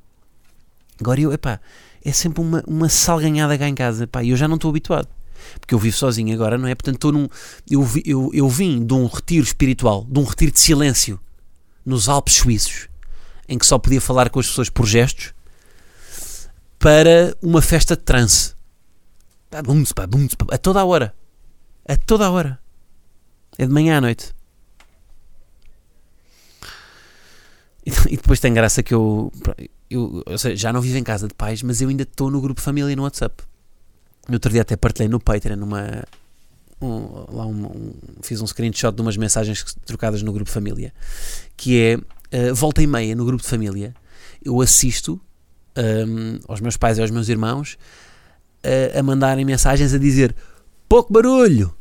Agora 1.00 1.20
eu, 1.20 1.34
epá, 1.34 1.60
é 2.06 2.12
sempre 2.12 2.42
uma, 2.42 2.64
uma 2.68 2.88
salganhada 2.88 3.58
cá 3.58 3.68
em 3.68 3.76
casa, 3.76 4.06
pá, 4.08 4.24
e 4.24 4.30
eu 4.30 4.38
já 4.38 4.48
não 4.48 4.56
estou 4.56 4.70
habituado. 4.70 5.08
Porque 5.60 5.74
eu 5.74 5.80
vivo 5.80 5.96
sozinho 5.96 6.34
agora, 6.34 6.58
não 6.58 6.68
é? 6.68 6.76
Portanto, 6.76 6.96
estou 6.96 7.12
num. 7.12 7.28
Eu, 7.70 7.88
eu, 8.06 8.32
eu 8.34 8.50
vim 8.50 8.86
de 8.86 8.94
um 8.94 9.06
retiro 9.08 9.44
espiritual, 9.44 10.06
de 10.10 10.20
um 10.20 10.24
retiro 10.24 10.52
de 10.52 10.60
silêncio, 10.60 11.20
nos 11.86 12.10
Alpes 12.10 12.36
Suíços, 12.36 12.88
em 13.48 13.58
que 13.58 13.66
só 13.66 13.78
podia 13.78 14.02
falar 14.02 14.30
com 14.30 14.40
as 14.40 14.48
pessoas 14.48 14.70
por 14.70 14.86
gestos, 14.86 15.34
para 16.80 17.36
uma 17.42 17.62
festa 17.62 17.96
de 17.96 18.04
trance. 18.04 18.54
A 20.52 20.58
toda 20.58 20.80
a 20.80 20.86
hora. 20.86 21.14
A 21.88 21.96
toda 21.96 22.26
a 22.26 22.32
hora. 22.32 22.60
É 23.58 23.66
de 23.66 23.72
manhã 23.72 23.98
à 23.98 24.02
noite. 24.02 24.34
E, 27.86 27.92
depois 28.18 28.40
tem 28.40 28.54
graça 28.54 28.82
que 28.82 28.94
eu, 28.94 29.32
eu, 29.90 30.38
seja, 30.38 30.56
já 30.56 30.74
não 30.74 30.82
vivo 30.82 30.98
em 30.98 31.04
casa 31.04 31.28
de 31.28 31.34
pais, 31.34 31.62
mas 31.62 31.82
eu 31.82 31.90
ainda 31.90 32.04
estou 32.04 32.32
no 32.32 32.42
grupo 32.42 32.62
família 32.62 32.96
no 32.96 33.04
WhatsApp. 33.04 33.44
No 34.28 34.36
outro 34.36 34.52
dia 34.52 34.62
até 34.62 34.76
partilhei 34.76 35.10
no 35.10 35.20
Patreon 35.20 35.58
numa, 35.58 36.04
um- 36.82 37.26
lá 37.36 37.46
um- 37.46 37.66
um- 37.66 37.94
fiz 38.22 38.42
um 38.42 38.48
screenshot 38.48 38.96
de 38.96 39.02
umas 39.02 39.18
mensagens 39.18 39.76
trocadas 39.86 40.22
no 40.22 40.32
grupo 40.32 40.50
família, 40.50 40.94
que 41.58 41.80
é 41.80 42.50
uh, 42.52 42.56
volta 42.56 42.82
e 42.82 42.88
meia 42.88 43.16
no 43.16 43.26
grupo 43.26 43.44
de 43.44 43.50
família, 43.50 43.94
eu 44.44 44.62
assisto 44.62 45.20
um, 45.78 46.40
aos 46.48 46.62
meus 46.62 46.78
pais 46.78 46.98
e 46.98 47.02
aos 47.02 47.12
meus 47.12 47.28
irmãos 47.30 47.78
uh, 48.64 48.98
a 49.00 49.04
mandarem 49.04 49.44
mensagens 49.44 49.94
a 49.94 49.98
dizer 49.98 50.36
pouco 50.88 51.12
barulho. 51.12 51.74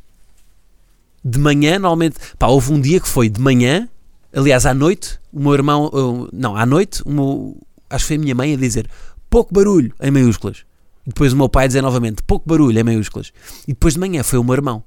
De 1.24 1.38
manhã, 1.38 1.78
normalmente, 1.78 2.16
pá, 2.36 2.48
houve 2.48 2.72
um 2.72 2.80
dia 2.80 2.98
que 2.98 3.06
foi 3.06 3.28
de 3.28 3.40
manhã, 3.40 3.88
aliás, 4.34 4.66
à 4.66 4.74
noite, 4.74 5.20
o 5.32 5.38
meu 5.40 5.54
irmão, 5.54 5.86
uh, 5.86 6.28
não, 6.32 6.56
à 6.56 6.66
noite, 6.66 7.06
meu, 7.06 7.56
acho 7.88 8.04
que 8.04 8.08
foi 8.08 8.16
a 8.16 8.18
minha 8.18 8.34
mãe 8.34 8.54
a 8.54 8.56
dizer 8.56 8.90
pouco 9.30 9.54
barulho, 9.54 9.94
em 10.00 10.10
maiúsculas. 10.10 10.64
Depois 11.06 11.32
o 11.32 11.36
meu 11.36 11.48
pai 11.48 11.64
a 11.64 11.66
dizer 11.66 11.82
novamente 11.82 12.22
pouco 12.22 12.48
barulho, 12.48 12.78
em 12.78 12.82
maiúsculas. 12.84 13.32
E 13.66 13.72
depois 13.72 13.94
de 13.94 14.00
manhã 14.00 14.22
foi 14.22 14.38
o 14.38 14.44
meu 14.44 14.54
irmão 14.54 14.84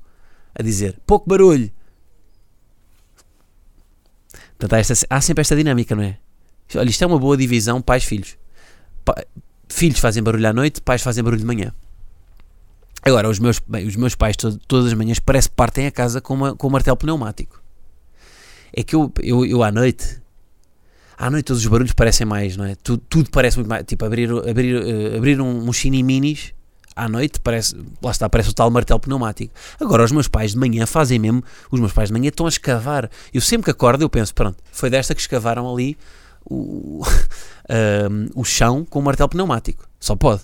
a 0.57 0.63
dizer 0.63 0.99
pouco 1.05 1.27
barulho. 1.29 1.69
Portanto, 4.57 4.73
há, 4.73 4.79
esta- 4.79 5.07
há 5.09 5.21
sempre 5.21 5.41
esta 5.41 5.55
dinâmica, 5.55 5.95
não 5.95 6.03
é? 6.03 6.17
Olha, 6.75 6.89
isto 6.89 7.03
é 7.03 7.07
uma 7.07 7.19
boa 7.19 7.35
divisão 7.37 7.81
pais-filhos. 7.81 8.37
Pa- 9.03 9.23
filhos 9.69 9.99
fazem 9.99 10.23
barulho 10.23 10.47
à 10.47 10.53
noite, 10.53 10.81
pais 10.81 11.01
fazem 11.01 11.23
barulho 11.23 11.41
de 11.41 11.45
manhã. 11.45 11.73
Agora, 13.03 13.29
os 13.29 13.37
meus, 13.37 13.59
bem, 13.59 13.85
os 13.85 13.95
meus 13.95 14.15
pais 14.15 14.35
to- 14.35 14.57
todas 14.67 14.87
as 14.87 14.93
manhãs 14.93 15.19
parece 15.19 15.49
que 15.49 15.55
partem 15.55 15.85
a 15.85 15.91
casa 15.91 16.21
com, 16.21 16.33
uma, 16.33 16.55
com 16.55 16.67
um 16.67 16.71
martelo 16.71 16.97
pneumático. 16.97 17.61
É 18.73 18.83
que 18.83 18.95
eu, 18.95 19.11
eu, 19.21 19.45
eu 19.45 19.61
à 19.63 19.71
noite, 19.71 20.21
à 21.17 21.29
noite 21.29 21.45
todos 21.45 21.61
os 21.61 21.67
barulhos 21.67 21.93
parecem 21.93 22.25
mais, 22.25 22.57
não 22.57 22.65
é? 22.65 22.75
Tudo, 22.75 23.03
tudo 23.09 23.29
parece 23.29 23.57
muito 23.57 23.69
mais. 23.69 23.83
Tipo, 23.85 24.05
abrir, 24.05 24.29
abrir, 24.31 24.75
eh, 24.75 25.17
abrir 25.17 25.41
um, 25.41 25.67
um 25.67 25.73
chini 25.73 26.03
minis 26.03 26.53
à 26.95 27.09
noite 27.09 27.39
parece, 27.41 27.75
lá 28.01 28.11
está, 28.11 28.29
parece 28.29 28.49
o 28.49 28.53
tal 28.53 28.71
martelo 28.71 28.99
pneumático. 28.99 29.53
Agora, 29.79 30.03
os 30.03 30.11
meus 30.11 30.27
pais 30.27 30.51
de 30.51 30.57
manhã 30.57 30.85
fazem 30.85 31.19
mesmo, 31.19 31.43
os 31.69 31.79
meus 31.79 31.91
pais 31.91 32.09
de 32.09 32.13
manhã 32.13 32.29
estão 32.29 32.45
a 32.45 32.49
escavar. 32.49 33.09
Eu 33.33 33.41
sempre 33.41 33.65
que 33.65 33.71
acordo, 33.71 34.01
eu 34.03 34.09
penso, 34.09 34.33
pronto, 34.33 34.57
foi 34.71 34.89
desta 34.89 35.13
que 35.13 35.21
escavaram 35.21 35.71
ali 35.71 35.97
o, 36.45 37.01
ahm, 37.69 38.29
o 38.35 38.43
chão 38.45 38.85
com 38.85 38.99
o 38.99 39.03
martelo 39.03 39.29
pneumático. 39.29 39.87
Só 39.99 40.15
pode. 40.15 40.43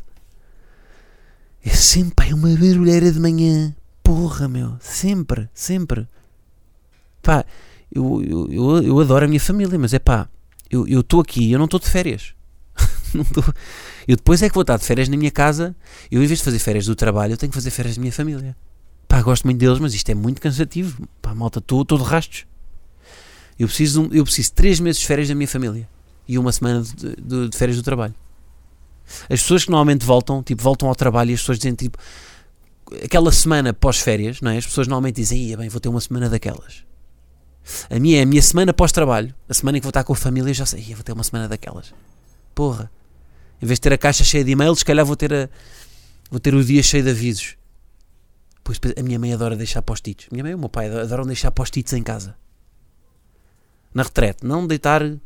É 1.63 1.69
sempre 1.69 2.15
pá, 2.15 2.25
é 2.25 2.33
uma 2.33 2.49
barulheira 2.49 3.11
de 3.11 3.19
manhã. 3.19 3.73
Porra, 4.03 4.47
meu. 4.47 4.75
Sempre, 4.79 5.47
sempre. 5.53 6.07
Pá, 7.21 7.45
eu, 7.93 8.21
eu, 8.23 8.47
eu, 8.51 8.83
eu 8.83 8.99
adoro 8.99 9.25
a 9.25 9.27
minha 9.27 9.39
família, 9.39 9.77
mas 9.77 9.93
é 9.93 9.99
pá, 9.99 10.27
eu 10.71 10.99
estou 11.01 11.19
aqui, 11.21 11.51
eu 11.51 11.57
não 11.59 11.65
estou 11.65 11.79
de 11.79 11.89
férias. 11.89 12.33
não 13.13 13.21
estou. 13.23 13.43
Eu 14.07 14.15
depois 14.15 14.41
é 14.41 14.47
que 14.49 14.53
vou 14.55 14.61
estar 14.61 14.77
de 14.77 14.85
férias 14.85 15.07
na 15.09 15.17
minha 15.17 15.31
casa. 15.31 15.75
Eu, 16.09 16.23
em 16.23 16.25
vez 16.27 16.39
de 16.39 16.45
fazer 16.45 16.59
férias 16.59 16.85
do 16.85 16.95
trabalho, 16.95 17.33
eu 17.33 17.37
tenho 17.37 17.51
que 17.51 17.55
fazer 17.57 17.69
férias 17.71 17.95
da 17.95 18.01
minha 18.01 18.11
família. 18.13 18.55
Pá, 19.07 19.21
gosto 19.21 19.43
muito 19.43 19.59
deles, 19.59 19.79
mas 19.79 19.93
isto 19.93 20.09
é 20.09 20.15
muito 20.15 20.39
cansativo. 20.41 21.07
Pá, 21.21 21.35
malta, 21.35 21.59
estou 21.59 21.83
todo 21.83 22.03
rastos. 22.03 22.45
Eu 23.59 23.67
preciso, 23.67 24.07
de 24.07 24.17
eu 24.17 24.23
preciso 24.23 24.49
de 24.49 24.53
três 24.53 24.79
meses 24.79 25.01
de 25.01 25.07
férias 25.07 25.27
da 25.27 25.35
minha 25.35 25.47
família 25.47 25.87
e 26.27 26.37
uma 26.39 26.51
semana 26.51 26.81
de, 26.81 27.15
de- 27.21 27.49
de 27.49 27.57
férias 27.57 27.77
do 27.77 27.83
trabalho. 27.83 28.15
As 29.29 29.41
pessoas 29.41 29.65
que 29.65 29.69
normalmente 29.71 30.05
voltam, 30.05 30.41
tipo, 30.41 30.63
voltam 30.63 30.87
ao 30.87 30.95
trabalho 30.95 31.31
e 31.31 31.33
as 31.33 31.41
pessoas 31.41 31.57
dizem, 31.59 31.75
tipo, 31.75 31.97
aquela 33.03 33.31
semana 33.31 33.73
pós-férias, 33.73 34.39
não 34.41 34.49
é? 34.51 34.57
As 34.57 34.65
pessoas 34.65 34.87
normalmente 34.87 35.17
dizem, 35.17 35.37
ia 35.49 35.57
bem, 35.57 35.67
vou 35.69 35.79
ter 35.81 35.89
uma 35.89 35.99
semana 36.01 36.29
daquelas. 36.29 36.83
A 37.89 37.99
minha 37.99 38.19
é 38.19 38.23
a 38.23 38.25
minha 38.25 38.41
semana 38.41 38.73
pós-trabalho. 38.73 39.33
A 39.47 39.53
semana 39.53 39.77
em 39.77 39.81
que 39.81 39.85
vou 39.85 39.89
estar 39.91 40.03
com 40.03 40.13
a 40.13 40.15
família, 40.15 40.53
já 40.53 40.65
sei, 40.65 40.93
vou 40.93 41.03
ter 41.03 41.13
uma 41.13 41.23
semana 41.23 41.47
daquelas. 41.47 41.93
Porra. 42.53 42.91
Em 43.61 43.65
vez 43.65 43.77
de 43.77 43.81
ter 43.81 43.93
a 43.93 43.97
caixa 43.97 44.23
cheia 44.23 44.43
de 44.43 44.51
e-mails, 44.51 44.79
se 44.79 44.85
calhar 44.85 45.05
vou 45.05 45.15
ter, 45.15 45.31
a, 45.33 45.49
vou 46.29 46.39
ter 46.39 46.55
o 46.55 46.63
dia 46.63 46.81
cheio 46.81 47.03
de 47.03 47.11
avisos. 47.11 47.57
Pois 48.63 48.79
a 48.97 49.03
minha 49.03 49.19
mãe 49.19 49.33
adora 49.33 49.55
deixar 49.55 49.81
post-its. 49.81 50.27
Minha 50.31 50.43
mãe 50.43 50.51
e 50.51 50.55
o 50.55 50.57
meu 50.57 50.69
pai 50.69 50.89
adoram 50.89 51.25
deixar 51.25 51.51
post-its 51.51 51.93
em 51.93 52.03
casa. 52.03 52.35
Na 53.93 54.03
retrete. 54.03 54.45
Não 54.45 54.65
deitar. 54.65 55.03
ah, 55.03 55.19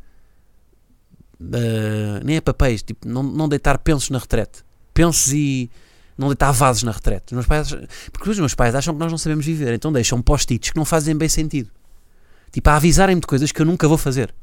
nem 2.24 2.36
é 2.36 2.40
papéis. 2.40 2.82
Tipo, 2.82 3.08
não, 3.08 3.22
não 3.22 3.48
deitar 3.48 3.78
pensos 3.78 4.10
na 4.10 4.18
retrete. 4.18 4.64
Pensos 4.92 5.32
e. 5.32 5.70
Não 6.16 6.28
deitar 6.28 6.50
vasos 6.50 6.82
na 6.82 6.92
retrete. 6.92 7.26
Os 7.26 7.32
meus 7.32 7.46
pais, 7.46 7.74
porque 8.10 8.30
os 8.30 8.38
meus 8.38 8.54
pais 8.54 8.74
acham 8.74 8.94
que 8.94 9.00
nós 9.00 9.10
não 9.10 9.18
sabemos 9.18 9.44
viver. 9.44 9.74
Então 9.74 9.92
deixam 9.92 10.22
post-its 10.22 10.70
que 10.70 10.76
não 10.76 10.84
fazem 10.84 11.14
bem 11.14 11.28
sentido. 11.28 11.70
Tipo, 12.56 12.70
a 12.70 12.76
avisarem-me 12.76 13.20
de 13.20 13.26
coisas 13.26 13.52
que 13.52 13.60
eu 13.60 13.66
nunca 13.66 13.86
vou 13.86 13.98
fazer. 13.98 14.34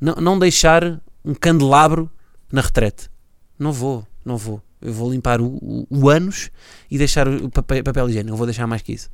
Não, 0.00 0.14
não 0.14 0.38
deixar 0.38 1.02
um 1.24 1.34
candelabro 1.34 2.08
na 2.52 2.60
retrete. 2.60 3.10
Não 3.58 3.72
vou, 3.72 4.06
não 4.24 4.36
vou. 4.36 4.62
Eu 4.80 4.92
vou 4.92 5.10
limpar 5.10 5.40
o, 5.40 5.46
o, 5.56 5.86
o 5.90 6.08
ânus 6.08 6.52
e 6.88 6.96
deixar 6.96 7.26
o 7.26 7.50
papel, 7.50 7.82
papel 7.82 8.08
higiênico. 8.08 8.30
Não 8.30 8.36
vou 8.36 8.46
deixar 8.46 8.64
mais 8.68 8.80
que 8.80 8.92
isso. 8.92 9.10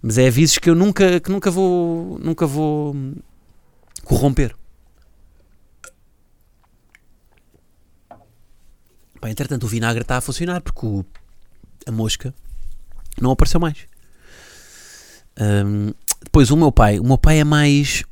Mas 0.00 0.16
é 0.16 0.26
avisos 0.26 0.56
que 0.56 0.70
eu 0.70 0.74
nunca, 0.74 1.20
que 1.20 1.30
nunca 1.30 1.50
vou, 1.50 2.18
nunca 2.18 2.46
vou 2.46 2.96
corromper. 4.04 4.56
Pá, 9.20 9.28
entretanto, 9.28 9.64
o 9.64 9.68
vinagre 9.68 10.00
está 10.00 10.16
a 10.16 10.22
funcionar 10.22 10.62
porque 10.62 10.86
o- 10.86 11.04
a 11.86 11.92
mosca 11.92 12.34
não 13.20 13.30
apareceu 13.32 13.60
mais. 13.60 13.86
Hum, 15.40 15.92
depois, 16.22 16.50
o 16.50 16.56
meu 16.56 16.70
pai, 16.72 16.98
o 16.98 17.04
meu 17.04 17.18
pai 17.18 17.40
é 17.40 17.44
mais. 17.44 18.04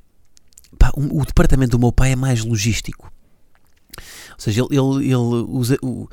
pá, 0.78 0.90
o, 0.96 1.24
departamento 1.24 1.72
do 1.72 1.78
meu 1.78 1.92
pai 1.92 2.12
é 2.12 2.16
mais 2.16 2.44
logístico. 2.44 3.12
Ou 3.98 4.38
seja, 4.38 4.62
ele, 4.62 4.76
ele, 4.76 5.04
ele 5.06 5.16
usa. 5.48 5.76
O, 5.82 6.04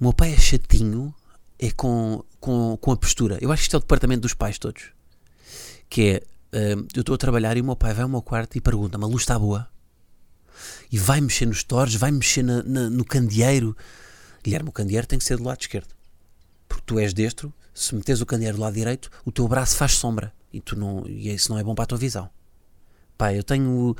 o 0.00 0.04
meu 0.04 0.12
pai 0.12 0.32
é 0.32 0.36
chatinho 0.38 1.14
é 1.58 1.70
com, 1.70 2.22
com, 2.40 2.76
com 2.80 2.92
a 2.92 2.96
postura. 2.96 3.38
Eu 3.40 3.50
acho 3.52 3.62
que 3.62 3.66
isto 3.66 3.76
é 3.76 3.78
o 3.78 3.80
departamento 3.80 4.22
dos 4.22 4.34
pais 4.34 4.58
todos. 4.58 4.84
Que 5.88 6.22
é. 6.52 6.72
eu 6.94 7.00
estou 7.00 7.14
a 7.14 7.18
trabalhar 7.18 7.56
e 7.56 7.60
o 7.60 7.64
meu 7.64 7.76
pai 7.76 7.92
vai 7.94 8.02
ao 8.02 8.08
meu 8.08 8.22
quarto 8.22 8.56
e 8.56 8.60
pergunta-me: 8.60 9.04
a 9.04 9.06
luz 9.06 9.22
está 9.22 9.38
boa? 9.38 9.68
E 10.90 10.98
vai 10.98 11.20
mexer 11.20 11.46
nos 11.46 11.64
torres, 11.64 11.94
vai 11.96 12.10
mexer 12.12 12.42
na- 12.42 12.62
na- 12.62 12.90
no 12.90 13.04
candeeiro. 13.04 13.76
Guilherme, 14.42 14.68
o 14.68 14.72
candeeiro 14.72 15.06
tem 15.06 15.18
que 15.18 15.24
ser 15.24 15.36
do 15.38 15.44
lado 15.44 15.60
esquerdo. 15.60 15.88
Porque 16.68 16.82
tu 16.86 16.98
és 16.98 17.12
destro, 17.12 17.52
se 17.72 17.94
metes 17.94 18.20
o 18.20 18.26
candeeiro 18.26 18.56
do 18.56 18.60
lado 18.62 18.74
direito, 18.74 19.10
o 19.24 19.32
teu 19.32 19.48
braço 19.48 19.76
faz 19.76 19.92
sombra. 19.92 20.32
E, 20.54 20.60
tu 20.60 20.76
não, 20.76 21.04
e 21.08 21.34
isso 21.34 21.50
não 21.50 21.58
é 21.58 21.64
bom 21.64 21.74
para 21.74 21.82
a 21.82 21.86
tua 21.86 21.98
visão. 21.98 22.30
Pá, 23.18 23.34
eu 23.34 23.42
tenho, 23.42 23.96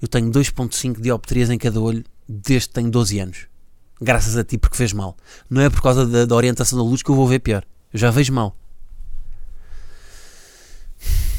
eu 0.00 0.08
tenho 0.08 0.30
2.5 0.30 1.02
dioptrias 1.02 1.50
em 1.50 1.58
cada 1.58 1.78
olho 1.78 2.02
desde 2.26 2.68
que 2.68 2.74
tenho 2.74 2.90
12 2.90 3.18
anos. 3.18 3.46
Graças 4.00 4.34
a 4.34 4.42
ti, 4.42 4.56
porque 4.56 4.76
fez 4.76 4.94
mal. 4.94 5.16
Não 5.50 5.60
é 5.60 5.68
por 5.68 5.82
causa 5.82 6.06
da, 6.06 6.24
da 6.24 6.34
orientação 6.34 6.78
da 6.78 6.84
luz 6.84 7.02
que 7.02 7.10
eu 7.10 7.14
vou 7.14 7.28
ver 7.28 7.40
pior. 7.40 7.62
Eu 7.92 7.98
já 7.98 8.10
vejo 8.10 8.32
mal. 8.32 8.56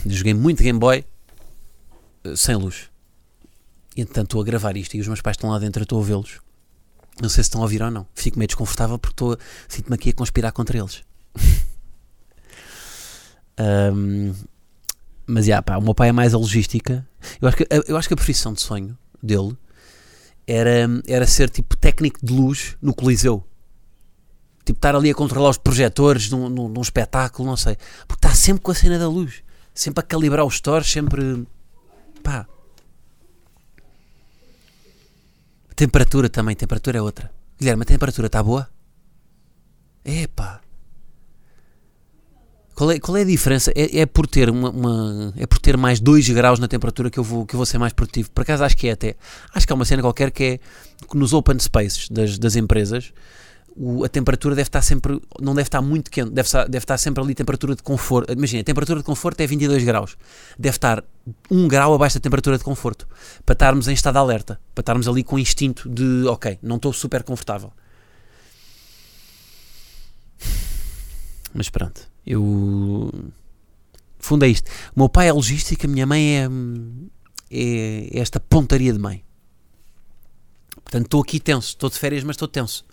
Joguei 0.05 0.35
muito 0.35 0.61
Game 0.61 0.77
Boy 0.77 1.03
eh, 2.23 2.35
sem 2.35 2.55
luz. 2.55 2.91
Entretanto 3.97 4.27
estou 4.27 4.41
a 4.41 4.45
gravar 4.45 4.77
isto 4.77 4.95
e 4.95 5.01
os 5.01 5.07
meus 5.07 5.21
pais 5.21 5.35
estão 5.35 5.49
lá 5.49 5.57
dentro, 5.57 5.81
estou 5.81 5.99
a 5.99 6.05
vê-los. 6.05 6.39
Não 7.19 7.27
sei 7.27 7.43
se 7.43 7.47
estão 7.47 7.61
a 7.61 7.63
ouvir 7.63 7.81
ou 7.81 7.89
não. 7.89 8.05
Fico 8.13 8.37
meio 8.37 8.47
desconfortável 8.47 8.99
porque 8.99 9.13
estou 9.13 9.37
sinto-me 9.67 9.95
aqui 9.95 10.11
a 10.11 10.13
conspirar 10.13 10.51
contra 10.51 10.77
eles. 10.77 11.03
Ahm, 13.57 14.33
mas 15.29 15.45
já, 15.45 15.61
pá, 15.61 15.77
o 15.77 15.81
meu 15.81 15.93
pai 15.93 16.09
é 16.09 16.11
mais 16.11 16.33
a 16.33 16.37
logística. 16.39 17.07
Eu 17.39 17.47
acho 17.47 17.57
que, 17.57 17.67
eu 17.87 17.95
acho 17.95 18.07
que 18.07 18.13
a 18.15 18.17
profissão 18.17 18.51
de 18.51 18.61
sonho 18.61 18.97
dele 19.21 19.55
era, 20.47 20.87
era 21.07 21.27
ser 21.27 21.51
tipo 21.51 21.77
técnico 21.77 22.19
de 22.25 22.33
luz 22.33 22.75
no 22.81 22.95
Coliseu. 22.95 23.45
Tipo, 24.65 24.77
estar 24.77 24.95
ali 24.95 25.11
a 25.11 25.13
controlar 25.13 25.51
os 25.51 25.57
projetores 25.59 26.31
num, 26.31 26.49
num, 26.49 26.67
num 26.67 26.81
espetáculo, 26.81 27.47
não 27.47 27.55
sei. 27.55 27.77
Porque 28.07 28.25
está 28.25 28.35
sempre 28.35 28.63
com 28.63 28.71
a 28.71 28.75
cena 28.75 28.97
da 28.97 29.07
luz. 29.07 29.43
Sempre 29.73 29.99
a 29.99 30.03
calibrar 30.03 30.43
os 30.43 30.55
stores, 30.55 30.91
sempre. 30.91 31.45
pá. 32.23 32.47
Temperatura 35.75 36.27
também, 36.27 36.55
temperatura 36.55 36.97
é 36.97 37.01
outra. 37.01 37.31
Guilherme, 37.59 37.83
a 37.83 37.85
temperatura 37.85 38.27
está 38.27 38.41
boa? 38.41 38.67
Epá. 40.03 40.59
Qual 42.79 42.91
é, 42.91 42.97
qual 42.97 43.17
é 43.17 43.23
a 43.23 43.25
diferença? 43.25 43.73
É, 43.75 43.99
é 43.99 44.05
por 44.05 44.25
ter 44.25 44.49
uma, 44.49 44.69
uma- 44.69 45.33
é 45.35 45.45
por 45.45 45.59
ter 45.59 45.75
mais 45.75 45.99
2 45.99 46.29
graus 46.29 46.59
na 46.59 46.67
temperatura 46.69 47.09
que 47.09 47.19
eu, 47.19 47.23
vou, 47.25 47.45
que 47.45 47.53
eu 47.53 47.57
vou 47.57 47.65
ser 47.65 47.77
mais 47.77 47.91
produtivo. 47.91 48.31
Por 48.31 48.39
acaso 48.43 48.63
acho 48.63 48.77
que 48.77 48.87
é 48.87 48.91
até. 48.91 49.17
Acho 49.53 49.67
que 49.67 49.73
há 49.73 49.75
uma 49.75 49.83
cena 49.83 50.01
qualquer 50.01 50.31
que 50.31 50.43
é 50.45 50.57
que 51.05 51.17
nos 51.17 51.33
open 51.33 51.59
spaces 51.59 52.07
das, 52.07 52.39
das 52.39 52.55
empresas 52.55 53.11
o- 53.75 54.05
a 54.05 54.07
temperatura 54.07 54.55
deve 54.55 54.69
estar 54.69 54.81
sempre. 54.81 55.19
Não 55.41 55.53
deve 55.53 55.67
estar 55.67 55.81
muito 55.81 56.09
quente, 56.09 56.31
deve 56.31 56.45
estar, 56.47 56.69
deve 56.69 56.83
estar 56.85 56.97
sempre 56.97 57.21
ali 57.21 57.35
temperatura 57.35 57.75
de 57.75 57.83
conforto. 57.83 58.31
Imagina, 58.31 58.61
a 58.61 58.63
temperatura 58.63 58.99
de 59.01 59.05
conforto 59.05 59.41
é 59.41 59.45
22 59.47 59.83
graus. 59.83 60.15
Deve 60.57 60.77
estar 60.77 61.03
1 61.51 61.67
grau 61.67 61.93
abaixo 61.93 62.15
da 62.17 62.21
temperatura 62.21 62.57
de 62.57 62.63
conforto. 62.63 63.05
Para 63.45 63.55
estarmos 63.55 63.89
em 63.89 63.93
estado 63.93 64.13
de 64.13 64.19
alerta. 64.19 64.57
Para 64.73 64.83
estarmos 64.83 65.05
ali 65.05 65.21
com 65.21 65.35
o 65.35 65.39
instinto 65.39 65.89
de 65.89 66.25
ok, 66.27 66.57
não 66.63 66.77
estou 66.77 66.93
super 66.93 67.23
confortável. 67.23 67.73
Mas 71.53 71.67
pronto, 71.69 72.08
eu. 72.29 73.11
Fundo 74.19 74.45
é 74.45 74.47
isto. 74.49 74.69
O 74.95 74.99
meu 74.99 75.09
pai 75.09 75.27
é 75.29 75.33
logística, 75.33 75.87
a 75.87 75.89
minha 75.89 76.05
mãe 76.05 76.37
é, 76.37 76.47
é, 77.51 78.17
é 78.17 78.19
esta 78.19 78.39
pontaria 78.39 78.91
de 78.93 78.99
mãe. 78.99 79.23
Portanto, 80.83 81.05
estou 81.05 81.21
aqui 81.21 81.39
tenso. 81.39 81.69
Estou 81.69 81.89
de 81.89 81.97
férias, 81.97 82.23
mas 82.23 82.35
estou 82.35 82.47
tenso. 82.47 82.85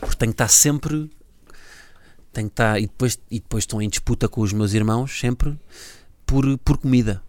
Porque 0.00 0.16
tenho 0.16 0.32
que 0.32 0.34
estar 0.34 0.48
sempre. 0.48 1.10
Tenho 2.32 2.48
que 2.48 2.52
estar. 2.52 2.78
E 2.78 2.82
depois, 2.86 3.18
e 3.30 3.40
depois 3.40 3.62
estou 3.62 3.80
em 3.80 3.88
disputa 3.88 4.28
com 4.28 4.40
os 4.42 4.52
meus 4.52 4.74
irmãos, 4.74 5.18
sempre, 5.18 5.58
por, 6.26 6.44
por 6.58 6.76
comida. 6.78 7.22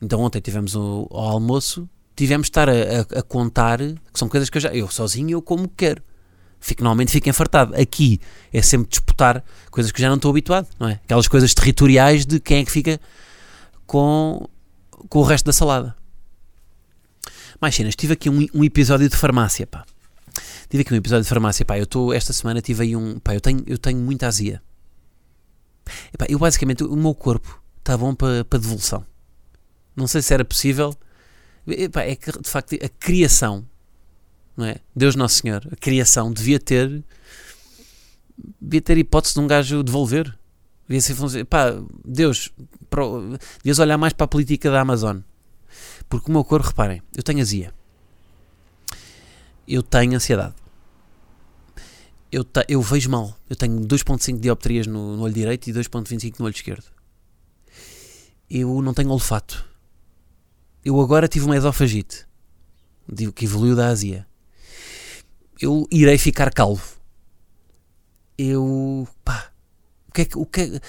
Então, 0.00 0.20
ontem 0.20 0.40
tivemos 0.40 0.76
o, 0.76 1.08
ao 1.10 1.28
almoço, 1.30 1.88
tivemos 2.14 2.46
de 2.46 2.50
estar 2.50 2.68
a, 2.68 2.72
a- 2.72 3.18
a 3.20 3.22
contar, 3.22 3.78
que 3.78 4.18
são 4.18 4.28
coisas 4.28 4.48
que 4.50 4.58
eu 4.58 4.62
já. 4.62 4.74
Eu 4.74 4.88
sozinho, 4.88 5.30
eu 5.30 5.42
como 5.42 5.68
quero. 5.68 6.02
Fico, 6.66 6.82
normalmente 6.82 7.12
fico 7.12 7.28
enfartado. 7.28 7.80
Aqui 7.80 8.20
é 8.52 8.60
sempre 8.60 8.88
disputar 8.88 9.44
coisas 9.70 9.92
que 9.92 10.02
já 10.02 10.08
não 10.08 10.16
estou 10.16 10.32
habituado, 10.32 10.66
não 10.80 10.88
é? 10.88 10.94
Aquelas 10.94 11.28
coisas 11.28 11.54
territoriais 11.54 12.26
de 12.26 12.40
quem 12.40 12.58
é 12.58 12.64
que 12.64 12.72
fica 12.72 13.00
com, 13.86 14.48
com 15.08 15.20
o 15.20 15.22
resto 15.22 15.44
da 15.46 15.52
salada. 15.52 15.94
Mais 17.60 17.72
cenas, 17.72 17.94
tive 17.94 18.14
aqui 18.14 18.28
um, 18.28 18.44
um 18.52 18.64
episódio 18.64 19.08
de 19.08 19.16
farmácia, 19.16 19.64
pá. 19.64 19.84
Tive 20.68 20.80
aqui 20.82 20.92
um 20.92 20.96
episódio 20.96 21.22
de 21.22 21.28
farmácia, 21.28 21.64
pá. 21.64 21.78
Eu 21.78 21.84
estou, 21.84 22.12
esta 22.12 22.32
semana 22.32 22.60
tive 22.60 22.82
aí 22.82 22.96
um, 22.96 23.20
pá, 23.20 23.32
eu 23.32 23.40
tenho, 23.40 23.62
eu 23.64 23.78
tenho 23.78 24.00
muita 24.00 24.26
azia. 24.26 24.60
Eu 26.28 26.36
basicamente, 26.36 26.82
o 26.82 26.96
meu 26.96 27.14
corpo 27.14 27.62
está 27.78 27.96
bom 27.96 28.12
para 28.12 28.44
para 28.44 28.58
devolução. 28.58 29.06
Não 29.94 30.08
sei 30.08 30.20
se 30.20 30.34
era 30.34 30.44
possível. 30.44 30.92
É 31.68 32.16
que 32.16 32.32
de 32.42 32.50
facto 32.50 32.74
a 32.74 32.88
criação, 32.88 33.64
não 34.56 34.64
é? 34.66 34.76
Deus 34.94 35.14
Nosso 35.16 35.40
Senhor, 35.42 35.66
a 35.70 35.76
criação 35.76 36.32
devia 36.32 36.58
ter, 36.58 37.04
devia 38.60 38.80
ter 38.80 38.96
hipótese 38.98 39.34
de 39.34 39.40
um 39.40 39.46
gajo 39.46 39.82
devolver. 39.82 40.36
Devia 40.88 41.00
ser, 41.00 41.44
pá, 41.46 41.72
Deus, 42.04 42.50
pro- 42.88 43.36
devias 43.58 43.78
olhar 43.80 43.98
mais 43.98 44.12
para 44.12 44.24
a 44.24 44.28
política 44.28 44.70
da 44.70 44.80
Amazon. 44.80 45.18
Porque 46.08 46.30
o 46.30 46.32
meu 46.32 46.44
corpo, 46.44 46.68
reparem, 46.68 47.02
eu 47.16 47.22
tenho 47.22 47.40
azia. 47.40 47.74
Eu 49.66 49.82
tenho 49.82 50.14
ansiedade. 50.14 50.54
Eu, 52.30 52.44
te- 52.44 52.64
eu 52.68 52.80
vejo 52.80 53.10
mal. 53.10 53.36
Eu 53.50 53.56
tenho 53.56 53.80
2.5 53.80 54.38
dioptrias 54.38 54.86
no, 54.86 55.16
no 55.16 55.22
olho 55.22 55.34
direito 55.34 55.68
e 55.68 55.72
2.25 55.72 56.38
no 56.38 56.44
olho 56.46 56.54
esquerdo. 56.54 56.84
Eu 58.48 58.80
não 58.80 58.94
tenho 58.94 59.10
olfato. 59.10 59.64
Eu 60.84 61.00
agora 61.00 61.26
tive 61.26 61.46
uma 61.46 61.56
esofagite. 61.56 62.26
Que 63.34 63.44
evoluiu 63.44 63.74
da 63.74 63.88
azia. 63.88 64.26
Eu 65.60 65.86
irei 65.90 66.18
ficar 66.18 66.52
calvo. 66.52 66.96
Eu. 68.36 69.08
pá. 69.24 69.50
O 70.08 70.12
que 70.12 70.22
é 70.22 70.24
que. 70.24 70.38
O 70.38 70.46
que 70.46 70.60
é, 70.60 70.80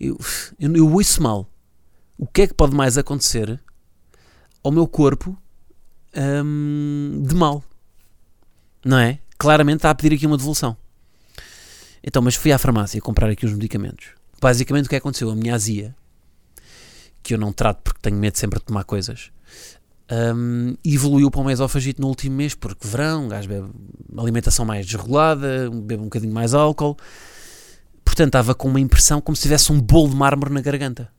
eu, 0.00 0.18
eu, 0.58 0.76
eu 0.76 0.92
ouço 0.92 1.22
mal. 1.22 1.48
O 2.16 2.26
que 2.26 2.42
é 2.42 2.46
que 2.46 2.54
pode 2.54 2.74
mais 2.74 2.98
acontecer 2.98 3.60
ao 4.62 4.72
meu 4.72 4.88
corpo 4.88 5.36
hum, 6.44 7.22
de 7.26 7.34
mal? 7.34 7.62
Não 8.84 8.98
é? 8.98 9.20
Claramente 9.38 9.76
está 9.76 9.90
a 9.90 9.94
pedir 9.94 10.16
aqui 10.16 10.26
uma 10.26 10.36
devolução. 10.36 10.76
Então, 12.02 12.22
mas 12.22 12.34
fui 12.34 12.50
à 12.50 12.58
farmácia 12.58 13.00
comprar 13.00 13.30
aqui 13.30 13.46
uns 13.46 13.52
medicamentos. 13.52 14.08
Basicamente 14.40 14.86
o 14.86 14.88
que 14.88 14.96
aconteceu? 14.96 15.30
A 15.30 15.36
minha 15.36 15.54
azia, 15.54 15.94
que 17.22 17.34
eu 17.34 17.38
não 17.38 17.52
trato 17.52 17.82
porque 17.82 18.00
tenho 18.00 18.16
medo 18.16 18.36
sempre 18.36 18.58
de 18.58 18.64
tomar 18.64 18.84
coisas, 18.84 19.30
hum, 20.10 20.76
evoluiu 20.84 21.30
para 21.30 21.40
uma 21.40 21.52
esofagite 21.52 22.00
no 22.00 22.08
último 22.08 22.36
mês, 22.36 22.54
porque 22.54 22.86
verão, 22.86 23.26
um 23.26 23.28
gajo 23.28 23.48
bebe 23.48 23.68
alimentação 24.16 24.64
mais 24.64 24.86
desregulada, 24.86 25.70
bebe 25.70 26.02
um 26.02 26.04
bocadinho 26.04 26.32
mais 26.32 26.54
álcool. 26.54 26.96
Portanto, 28.04 28.28
estava 28.28 28.54
com 28.54 28.68
uma 28.68 28.80
impressão 28.80 29.20
como 29.20 29.36
se 29.36 29.42
tivesse 29.42 29.70
um 29.70 29.80
bolo 29.80 30.10
de 30.10 30.16
mármore 30.16 30.52
na 30.52 30.60
garganta. 30.60 31.10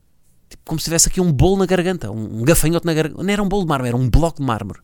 Tipo, 0.49 0.63
como 0.65 0.79
se 0.79 0.85
tivesse 0.85 1.07
aqui 1.07 1.21
um 1.21 1.31
bolo 1.31 1.57
na 1.57 1.65
garganta, 1.65 2.11
um, 2.11 2.41
um 2.41 2.43
gafanhoto 2.43 2.85
na 2.85 2.93
garganta. 2.93 3.23
Não 3.23 3.31
era 3.31 3.43
um 3.43 3.47
bolo 3.47 3.63
de 3.63 3.69
mármore, 3.69 3.89
era 3.89 3.97
um 3.97 4.09
bloco 4.09 4.39
de 4.39 4.45
mármore. 4.45 4.79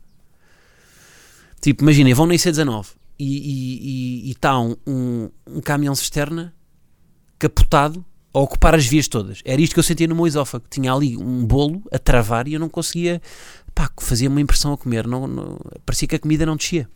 Tipo, 1.59 1.83
imaginem, 1.83 2.13
vão 2.13 2.27
na 2.27 2.35
IC19 2.35 2.87
e 3.17 4.29
está 4.29 4.59
um, 4.59 4.75
um, 4.85 5.29
um 5.47 5.61
caminhão 5.61 5.95
cisterna 5.95 6.53
capotado 7.39 8.05
a 8.33 8.39
ocupar 8.39 8.75
as 8.75 8.85
vias 8.85 9.07
todas. 9.07 9.41
Era 9.45 9.61
isto 9.61 9.73
que 9.73 9.79
eu 9.79 9.83
sentia 9.83 10.07
no 10.07 10.15
meu 10.15 10.27
esófago. 10.27 10.65
Tinha 10.69 10.91
ali 10.91 11.15
um 11.15 11.45
bolo 11.45 11.81
a 11.91 11.97
travar 11.97 12.47
e 12.47 12.53
eu 12.53 12.59
não 12.59 12.67
conseguia. 12.67 13.21
Pá, 13.75 13.91
fazia 13.99 14.29
uma 14.29 14.41
impressão 14.41 14.73
a 14.73 14.77
comer. 14.77 15.05
Não, 15.05 15.27
não- 15.27 15.59
parecia 15.85 16.07
que 16.07 16.15
a 16.15 16.19
comida 16.19 16.45
não 16.45 16.55
descia. 16.55 16.89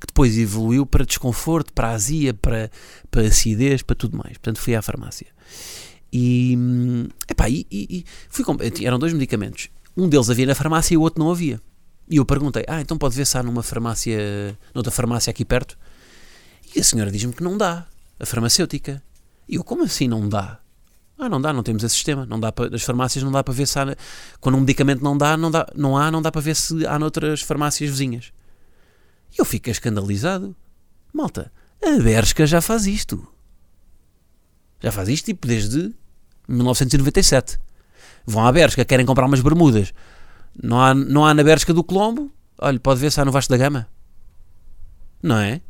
Que 0.00 0.06
depois 0.08 0.36
evoluiu 0.36 0.84
para 0.84 1.06
desconforto, 1.06 1.72
para 1.72 1.90
azia, 1.90 2.34
para, 2.34 2.70
para 3.10 3.22
acidez, 3.22 3.82
para 3.82 3.94
tudo 3.96 4.18
mais. 4.18 4.32
Portanto, 4.32 4.58
fui 4.58 4.74
à 4.74 4.82
farmácia. 4.82 5.28
E, 6.12 6.58
epá, 7.28 7.48
e, 7.48 7.66
e, 7.70 8.04
fui 8.28 8.44
eram 8.84 8.98
dois 8.98 9.12
medicamentos. 9.12 9.70
Um 9.96 10.08
deles 10.08 10.28
havia 10.28 10.46
na 10.46 10.54
farmácia 10.54 10.94
e 10.94 10.96
o 10.96 11.00
outro 11.00 11.22
não 11.22 11.30
havia. 11.30 11.60
E 12.10 12.16
eu 12.16 12.26
perguntei: 12.26 12.64
Ah, 12.68 12.80
então 12.80 12.98
pode 12.98 13.14
ver 13.14 13.26
se 13.26 13.38
há 13.38 13.42
numa 13.42 13.62
farmácia, 13.62 14.58
noutra 14.74 14.90
farmácia 14.90 15.30
aqui 15.30 15.44
perto? 15.44 15.78
E 16.74 16.80
a 16.80 16.84
senhora 16.84 17.10
diz-me 17.10 17.32
que 17.32 17.42
não 17.42 17.56
dá, 17.56 17.86
a 18.18 18.26
farmacêutica. 18.26 19.02
E 19.48 19.56
eu, 19.56 19.64
como 19.64 19.84
assim 19.84 20.08
não 20.08 20.28
dá? 20.28 20.61
Ah, 21.22 21.28
não 21.28 21.40
dá, 21.40 21.52
não 21.52 21.62
temos 21.62 21.84
esse 21.84 21.94
sistema. 21.94 22.26
Não 22.26 22.40
dá 22.40 22.50
para, 22.50 22.68
das 22.68 22.82
farmácias 22.82 23.22
não 23.22 23.30
dá 23.30 23.44
para 23.44 23.54
ver 23.54 23.68
se 23.68 23.78
há. 23.78 23.96
Quando 24.40 24.56
um 24.56 24.60
medicamento 24.60 25.04
não 25.04 25.16
dá, 25.16 25.36
não, 25.36 25.52
dá, 25.52 25.68
não 25.72 25.96
há, 25.96 26.10
não 26.10 26.20
dá 26.20 26.32
para 26.32 26.40
ver 26.40 26.56
se 26.56 26.84
há 26.84 26.98
noutras 26.98 27.42
farmácias 27.42 27.88
vizinhas. 27.90 28.32
E 29.32 29.40
eu 29.40 29.44
fico 29.44 29.70
escandalizado. 29.70 30.56
Malta, 31.14 31.52
a 31.80 32.02
Bershka 32.02 32.44
já 32.44 32.60
faz 32.60 32.88
isto. 32.88 33.24
Já 34.80 34.90
faz 34.90 35.08
isto 35.08 35.26
tipo 35.26 35.46
desde 35.46 35.94
1997. 36.48 37.56
Vão 38.26 38.44
à 38.44 38.50
Bershka, 38.50 38.84
querem 38.84 39.06
comprar 39.06 39.26
umas 39.26 39.40
bermudas. 39.40 39.94
Não 40.60 40.80
há, 40.80 40.92
não 40.92 41.24
há 41.24 41.32
na 41.32 41.44
Bershka 41.44 41.72
do 41.72 41.84
Colombo? 41.84 42.32
Olha, 42.58 42.80
pode 42.80 42.98
ver 42.98 43.12
se 43.12 43.20
há 43.20 43.24
no 43.24 43.30
Vasco 43.30 43.52
da 43.52 43.56
Gama. 43.56 43.86
Não 45.22 45.38
é? 45.38 45.60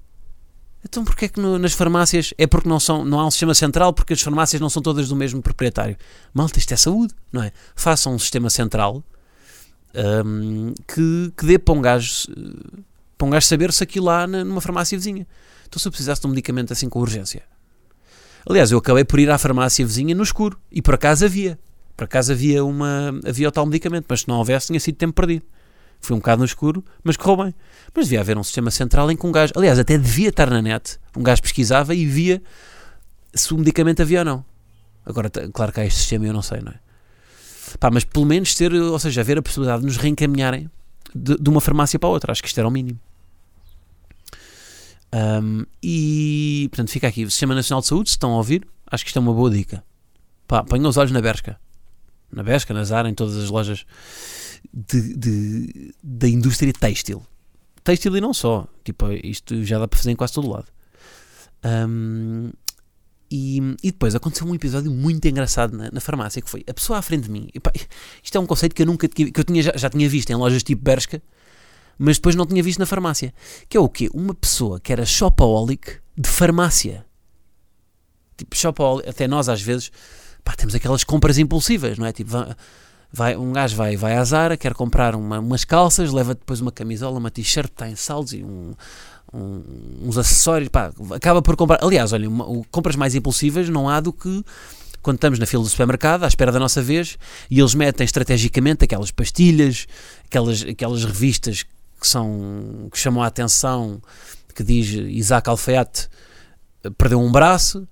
Então 0.85 1.05
porquê 1.05 1.27
é 1.27 1.29
que 1.29 1.41
no- 1.41 1.59
nas 1.59 1.73
farmácias 1.73 2.35
é 2.37 2.47
porque 2.47 2.69
não, 2.69 2.81
são, 2.81 3.05
não 3.05 3.21
há 3.21 3.27
um 3.27 3.31
sistema 3.31 3.55
central 3.55 3.93
porque 3.93 4.13
as 4.13 4.21
farmácias 4.21 4.61
não 4.61 4.69
são 4.69 4.83
todas 4.83 5.09
do 5.09 5.17
mesmo 5.17 5.41
proprietário? 5.41 5.97
Malta, 6.35 6.59
isto 6.59 6.73
é 6.75 6.77
saúde, 6.77 7.15
não 7.33 7.43
é? 7.43 7.53
Façam 7.77 8.15
um 8.15 8.19
sistema 8.19 8.51
central 8.51 9.03
hum, 10.25 10.75
que, 10.87 11.33
que 11.37 11.47
dê 11.47 11.59
para 11.59 11.75
um 11.75 11.81
gajo 11.81 12.27
para 13.17 13.27
um 13.27 13.31
gajo 13.31 13.47
saber 13.47 13.73
se 13.73 13.85
aquilo 13.85 14.07
lá 14.07 14.27
numa 14.27 14.61
farmácia 14.61 14.99
vizinha. 14.99 15.27
Então 15.69 15.79
se 15.79 15.87
eu 15.87 15.93
precisasse 15.93 16.21
de 16.21 16.27
um 16.27 16.31
medicamento 16.31 16.73
assim 16.73 16.89
com 16.89 16.99
urgência. 16.99 17.43
Aliás, 18.45 18.73
eu 18.73 18.79
acabei 18.79 19.05
por 19.05 19.21
ir 19.21 19.31
à 19.31 19.39
farmácia 19.39 19.87
vizinha 19.87 20.15
no 20.15 20.25
escuro 20.25 20.59
e 20.71 20.83
por 20.83 20.95
acaso 20.95 21.25
havia. 21.25 21.57
Por 21.97 22.05
acaso 22.05 22.33
havia, 22.33 22.65
uma, 22.65 23.15
havia 23.25 23.49
o 23.49 23.53
tal 23.53 23.65
medicamento, 23.65 24.07
mas 24.09 24.23
se 24.23 24.29
não 24.29 24.39
houvesse 24.39 24.67
tinha 24.67 24.81
sido 24.81 24.97
tempo 24.97 25.13
perdido. 25.13 25.45
Fui 26.03 26.17
um 26.17 26.19
bocado 26.19 26.41
no 26.41 26.45
escuro, 26.45 26.85
mas 27.05 27.17
correu 27.17 27.45
bem. 27.45 27.55
Mas 27.95 28.07
devia 28.07 28.21
haver 28.21 28.37
um 28.37 28.43
sistema 28.43 28.73
central 28.73 29.09
em 29.11 29.17
que 29.17 29.25
um 29.25 29.31
gajo, 29.31 29.53
aliás, 29.57 29.79
até 29.79 29.97
devia 29.97 30.31
estar 30.31 30.51
na 30.51 30.61
net, 30.61 30.99
um 31.17 31.23
gajo 31.23 31.41
pesquisava 31.41 31.95
e 31.95 32.05
via 32.05 32.43
se 33.33 33.55
o 33.55 33.59
medicamento 33.59 34.03
havia 34.03 34.19
ou 34.19 34.25
não. 34.25 34.45
Agora, 35.07 35.31
claro 35.31 35.73
que 35.73 35.81
há 35.81 35.87
este 35.87 36.01
sistema 36.01 36.25
e 36.25 36.29
eu 36.29 36.35
não 36.35 36.43
sei, 36.43 36.61
não 36.61 36.73
é? 36.73 36.81
Pá, 37.79 37.89
mas 37.89 38.05
pelo 38.05 38.27
menos 38.27 38.53
ter, 38.57 38.75
ou 38.75 38.99
seja, 38.99 39.21
haver 39.21 39.39
a 39.39 39.43
possibilidade 39.43 39.81
de 39.81 39.87
nos 39.87 39.97
reencaminharem 39.97 40.69
de, 41.15 41.37
de 41.37 41.49
uma 41.49 41.61
farmácia 41.61 41.99
para 41.99 42.09
outra. 42.09 42.33
Acho 42.33 42.43
que 42.43 42.49
isto 42.49 42.59
era 42.59 42.67
o 42.67 42.71
mínimo. 42.71 42.99
Ahm, 45.13 45.65
e, 45.81 46.67
portanto, 46.71 46.91
fica 46.91 47.07
aqui. 47.07 47.25
O 47.25 47.31
Sistema 47.31 47.55
Nacional 47.55 47.81
de 47.81 47.87
Saúde, 47.87 48.11
se 48.11 48.15
estão 48.15 48.33
a 48.33 48.37
ouvir, 48.37 48.67
acho 48.91 49.05
que 49.05 49.11
isto 49.11 49.19
é 49.19 49.21
uma 49.21 49.33
boa 49.33 49.51
dica. 49.51 49.85
Pá, 50.49 50.65
ponham 50.65 50.89
os 50.89 50.97
olhos 50.97 51.13
na 51.13 51.21
Bershka. 51.21 51.59
Na 52.33 52.43
Bershka, 52.43 52.75
na 52.75 52.83
Zara, 52.83 53.09
em 53.09 53.15
todas 53.15 53.37
as 53.37 53.51
lojas 53.51 53.87
de, 54.73 55.17
de- 55.17 55.95
da 56.03 56.29
indústria 56.29 56.73
têxtil. 56.73 57.23
Têxtil 57.85 58.17
e 58.17 58.21
não 58.21 58.33
só. 58.35 58.67
Tipo, 58.85 59.11
isto 59.13 59.65
já 59.65 59.79
dá 59.79 59.89
para 59.89 59.97
fazer 59.99 60.11
em 60.11 60.17
quase 60.17 60.33
todo 60.35 60.49
lado. 60.49 60.67
Ahm, 61.63 62.51
e, 63.31 63.59
e 63.83 63.91
depois 63.91 64.15
aconteceu 64.15 64.47
um 64.47 64.55
episódio 64.55 64.91
muito 64.91 65.27
engraçado 65.27 65.77
na, 65.77 65.91
na 65.91 66.01
farmácia 66.01 66.43
que 66.43 66.51
foi 66.51 66.63
a 66.69 66.75
pessoa 66.75 66.99
à 66.99 67.03
frente 67.03 67.25
de 67.25 67.31
mim. 67.31 67.49
E 67.55 67.59
pá, 67.61 67.73
isto 68.23 68.37
é 68.37 68.41
um 68.41 68.47
conceito 68.47 68.75
que 68.75 68.83
eu 68.83 68.87
nunca 68.87 69.09
que 69.09 69.33
eu 69.35 69.45
tinha, 69.45 69.63
já, 69.63 69.73
já 69.77 69.89
tinha 69.89 70.09
visto 70.09 70.31
em 70.31 70.35
lojas 70.35 70.63
tipo 70.63 70.83
Bershka, 70.83 71.23
mas 71.99 72.17
depois 72.19 72.35
não 72.35 72.45
tinha 72.47 72.63
visto 72.63 72.79
na 72.79 72.87
farmácia. 72.87 73.33
Que 73.69 73.77
é 73.77 73.81
o 73.81 73.89
quê? 73.89 74.09
Uma 74.13 74.35
pessoa 74.35 74.79
que 74.81 74.93
era 74.93 75.05
shopaholic 75.07 75.99
de 76.17 76.29
farmácia. 76.29 77.07
tipo, 78.37 78.55
Shopaholic, 78.57 79.09
até 79.09 79.27
nós 79.27 79.49
às 79.49 79.63
vezes, 79.63 79.91
pá, 80.45 80.53
temos 80.55 80.75
aquelas 80.75 81.03
compras 81.05 81.39
impulsivas, 81.39 81.97
não 81.99 82.05
é? 82.07 82.13
Tipo, 82.13 82.33
vai, 83.13 83.37
um 83.37 83.53
gajo 83.53 83.77
vai, 83.77 83.97
vai 83.97 84.17
à 84.17 84.25
Zara, 84.25 84.57
quer 84.57 84.75
comprar 84.75 85.15
uma- 85.15 85.39
umas 85.39 85.65
calças, 85.65 86.11
leva 86.13 86.35
depois 86.35 86.61
uma 86.61 86.73
camisola, 86.73 87.19
uma 87.19 87.31
t-shirt, 87.31 87.71
está 87.71 87.89
em 87.89 87.97
saldos 87.97 88.33
e 88.33 88.43
um- 88.43 88.75
um- 89.33 89.63
uns 90.05 90.19
acessórios, 90.19 90.69
pá, 90.69 90.93
acaba 91.15 91.41
por 91.43 91.57
comprar. 91.57 91.79
Aliás, 91.83 92.13
olha, 92.13 92.29
uma- 92.29 92.47
compras 92.71 92.97
mais 92.97 93.15
impulsivas 93.15 93.69
não 93.69 93.89
há 93.89 94.01
do 94.01 94.13
que 94.13 94.43
quando 95.03 95.17
estamos 95.17 95.39
na 95.39 95.47
fila 95.47 95.63
do 95.65 95.69
supermercado, 95.69 96.23
à 96.25 96.29
espera 96.29 96.53
da 96.53 96.61
nossa 96.61 96.81
vez, 96.81 97.19
e 97.51 97.59
eles 97.59 97.75
metem 97.75 98.05
estrategicamente 98.05 98.85
aquelas 98.85 99.11
pastilhas, 99.11 99.87
aquelas, 100.27 100.63
aquelas 100.63 101.05
revistas 101.05 101.65
que 102.01 102.07
são 102.07 102.89
que 102.93 102.99
chamam 102.99 103.23
a 103.23 103.27
atenção, 103.27 104.01
que 104.55 104.63
diz 104.63 104.89
Isaac 104.91 105.49
Alfaiate 105.49 106.09
eh, 106.85 106.91
perdeu 106.91 107.21
um 107.21 107.33
braço, 107.33 107.87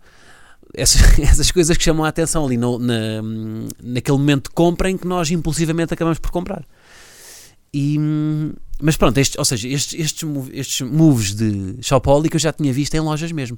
essas, 0.74 1.18
essas 1.18 1.50
coisas 1.50 1.76
que 1.76 1.82
chamam 1.84 2.04
a 2.04 2.08
atenção 2.08 2.44
ali 2.44 2.56
no, 2.56 2.78
na, 2.78 3.22
naquele 3.82 4.18
momento 4.18 4.44
de 4.44 4.54
compra 4.54 4.90
em 4.90 4.96
que 4.96 5.06
nós 5.06 5.30
impulsivamente 5.30 5.94
acabamos 5.94 6.18
por 6.18 6.30
comprar. 6.30 6.64
E, 7.72 7.96
mas 8.82 8.96
pronto, 8.96 9.16
estes, 9.18 9.38
ou 9.38 9.44
seja, 9.44 9.68
estes, 9.68 9.98
estes, 9.98 10.28
estes 10.52 10.80
moves 10.80 11.34
de 11.34 11.76
Shopaholic 11.80 12.34
eu 12.34 12.40
já 12.40 12.52
tinha 12.52 12.72
visto 12.72 12.94
em 12.94 13.00
lojas 13.00 13.30
mesmo. 13.30 13.56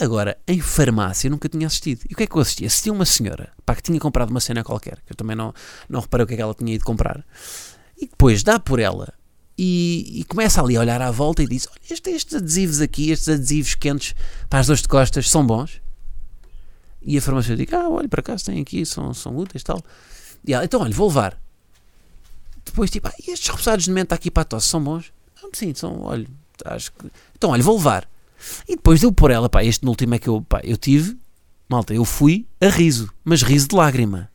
Agora, 0.00 0.38
em 0.48 0.60
farmácia 0.60 1.28
eu 1.28 1.30
nunca 1.30 1.48
tinha 1.48 1.66
assistido. 1.66 2.00
E 2.08 2.14
o 2.14 2.16
que 2.16 2.22
é 2.22 2.26
que 2.26 2.34
eu 2.34 2.40
assisti? 2.40 2.64
Assisti 2.64 2.90
uma 2.90 3.04
senhora 3.04 3.52
pá, 3.66 3.74
que 3.74 3.82
tinha 3.82 3.98
comprado 4.00 4.30
uma 4.30 4.40
cena 4.40 4.64
qualquer, 4.64 4.98
que 5.06 5.12
eu 5.12 5.16
também 5.16 5.36
não, 5.36 5.52
não 5.88 6.00
reparei 6.00 6.24
o 6.24 6.26
que 6.26 6.34
é 6.34 6.36
que 6.36 6.42
ela 6.42 6.54
tinha 6.54 6.74
ido 6.74 6.84
comprar. 6.84 7.24
E 8.00 8.06
depois 8.06 8.42
dá 8.42 8.58
por 8.58 8.78
ela 8.78 9.12
e, 9.58 10.20
e 10.20 10.24
começa 10.24 10.62
ali 10.62 10.74
a 10.76 10.80
olhar 10.80 11.02
à 11.02 11.10
volta 11.10 11.42
e 11.42 11.46
diz: 11.46 11.68
Olha, 11.70 11.80
este- 11.94 12.10
estes 12.10 12.34
adesivos 12.34 12.80
aqui, 12.80 13.10
estes 13.10 13.28
adesivos 13.28 13.74
quentes 13.74 14.14
para 14.48 14.60
as 14.60 14.66
dores 14.66 14.80
de 14.80 14.88
costas, 14.88 15.28
são 15.28 15.46
bons. 15.46 15.82
E 17.02 17.16
a 17.16 17.22
farmacêutica, 17.22 17.78
ah, 17.78 17.88
olha, 17.88 18.08
por 18.08 18.20
acaso 18.20 18.44
tem 18.44 18.60
aqui, 18.60 18.84
são, 18.84 19.14
são 19.14 19.36
úteis 19.36 19.62
tal. 19.62 19.82
E 20.46 20.52
ela, 20.52 20.64
então, 20.64 20.80
olha, 20.80 20.92
vou 20.92 21.08
levar. 21.08 21.38
Depois, 22.64 22.90
tipo, 22.90 23.08
ah, 23.08 23.14
e 23.26 23.30
estes 23.30 23.48
repousados 23.48 23.84
de 23.84 23.90
menta 23.90 24.14
aqui 24.14 24.30
para 24.30 24.42
a 24.42 24.44
tosse 24.44 24.68
são 24.68 24.82
bons? 24.82 25.12
Ah, 25.42 25.48
sim, 25.52 25.72
são, 25.74 26.02
olha, 26.02 26.26
acho 26.66 26.92
que. 26.92 27.10
Então, 27.36 27.50
olha, 27.50 27.62
vou 27.62 27.76
levar. 27.76 28.08
E 28.68 28.76
depois 28.76 29.00
deu 29.00 29.12
por 29.12 29.30
ela, 29.30 29.48
pá, 29.48 29.64
este 29.64 29.84
no 29.84 29.90
último 29.90 30.14
é 30.14 30.18
que 30.18 30.28
eu, 30.28 30.42
pá, 30.42 30.60
eu 30.62 30.76
tive, 30.76 31.16
malta, 31.68 31.94
eu 31.94 32.04
fui 32.04 32.46
a 32.60 32.68
riso, 32.68 33.12
mas 33.24 33.42
riso 33.42 33.68
de 33.68 33.76
lágrima. 33.76 34.30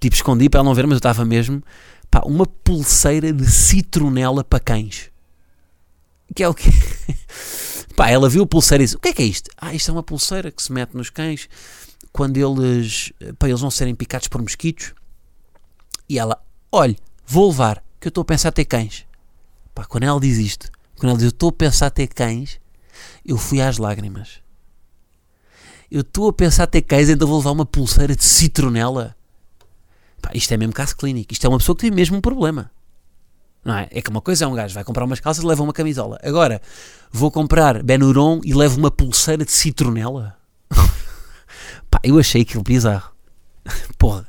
Tipo, 0.00 0.16
escondi 0.16 0.48
para 0.48 0.58
ela 0.58 0.68
não 0.68 0.74
ver, 0.74 0.86
mas 0.86 0.94
eu 0.94 0.98
estava 0.98 1.24
mesmo, 1.24 1.62
pá, 2.10 2.22
uma 2.24 2.46
pulseira 2.46 3.32
de 3.32 3.48
citronela 3.48 4.44
para 4.44 4.60
cães. 4.60 5.10
Que 6.34 6.42
é 6.42 6.48
o 6.48 6.54
quê? 6.54 6.70
pá, 7.96 8.10
ela 8.10 8.28
viu 8.28 8.42
a 8.42 8.46
pulseira 8.46 8.82
e 8.82 8.86
disse: 8.86 8.96
O 8.96 9.00
que 9.00 9.08
é 9.08 9.12
que 9.12 9.22
é 9.22 9.26
isto? 9.26 9.50
Ah, 9.56 9.74
isto 9.74 9.90
é 9.90 9.92
uma 9.92 10.02
pulseira 10.02 10.50
que 10.50 10.62
se 10.62 10.72
mete 10.72 10.94
nos 10.94 11.10
cães 11.10 11.48
quando 12.12 12.36
eles, 12.36 13.12
para 13.38 13.48
eles 13.48 13.62
não 13.62 13.70
serem 13.70 13.94
picados 13.94 14.28
por 14.28 14.40
mosquitos. 14.40 14.92
E 16.08 16.18
ela: 16.18 16.42
Olha, 16.70 16.96
vou 17.26 17.48
levar, 17.48 17.82
que 17.98 18.08
eu 18.08 18.10
estou 18.10 18.22
a 18.22 18.24
pensar 18.24 18.52
ter 18.52 18.64
cães. 18.64 19.06
Pá, 19.74 19.84
quando 19.84 20.04
ela 20.04 20.20
diz 20.20 20.36
isto, 20.38 20.70
quando 20.98 21.10
ela 21.10 21.18
diz 21.18 21.24
eu 21.24 21.30
estou 21.30 21.48
a 21.48 21.52
pensar 21.52 21.90
ter 21.90 22.08
cães, 22.08 22.60
eu 23.24 23.38
fui 23.38 23.60
às 23.60 23.78
lágrimas. 23.78 24.42
Eu 25.90 26.00
estou 26.00 26.28
a 26.28 26.32
pensar 26.32 26.66
ter 26.66 26.82
cães, 26.82 27.08
ainda 27.08 27.26
vou 27.26 27.38
levar 27.38 27.50
uma 27.50 27.66
pulseira 27.66 28.14
de 28.14 28.24
citronela. 28.24 29.16
Pá, 30.20 30.30
isto 30.34 30.52
é 30.52 30.56
mesmo 30.56 30.72
caso 30.72 30.96
clínico. 30.96 31.32
Isto 31.32 31.46
é 31.46 31.48
uma 31.48 31.58
pessoa 31.58 31.76
que 31.76 31.82
tem 31.82 31.90
mesmo 31.90 32.16
um 32.16 32.20
problema. 32.20 32.70
Não 33.64 33.76
é? 33.76 33.88
É 33.90 34.02
que 34.02 34.10
uma 34.10 34.20
coisa 34.20 34.44
é 34.44 34.48
um 34.48 34.54
gajo 34.54 34.74
vai 34.74 34.84
comprar 34.84 35.04
umas 35.04 35.20
calças 35.20 35.44
e 35.44 35.46
leva 35.46 35.62
uma 35.62 35.72
camisola. 35.72 36.18
Agora, 36.22 36.60
vou 37.10 37.30
comprar 37.30 37.82
Benuron 37.82 38.40
e 38.44 38.52
levo 38.54 38.78
uma 38.78 38.90
pulseira 38.90 39.44
de 39.44 39.52
citronela. 39.52 40.36
Eu 42.02 42.18
achei 42.18 42.42
aquilo 42.42 42.62
bizarro. 42.62 43.12
Porra. 43.98 44.26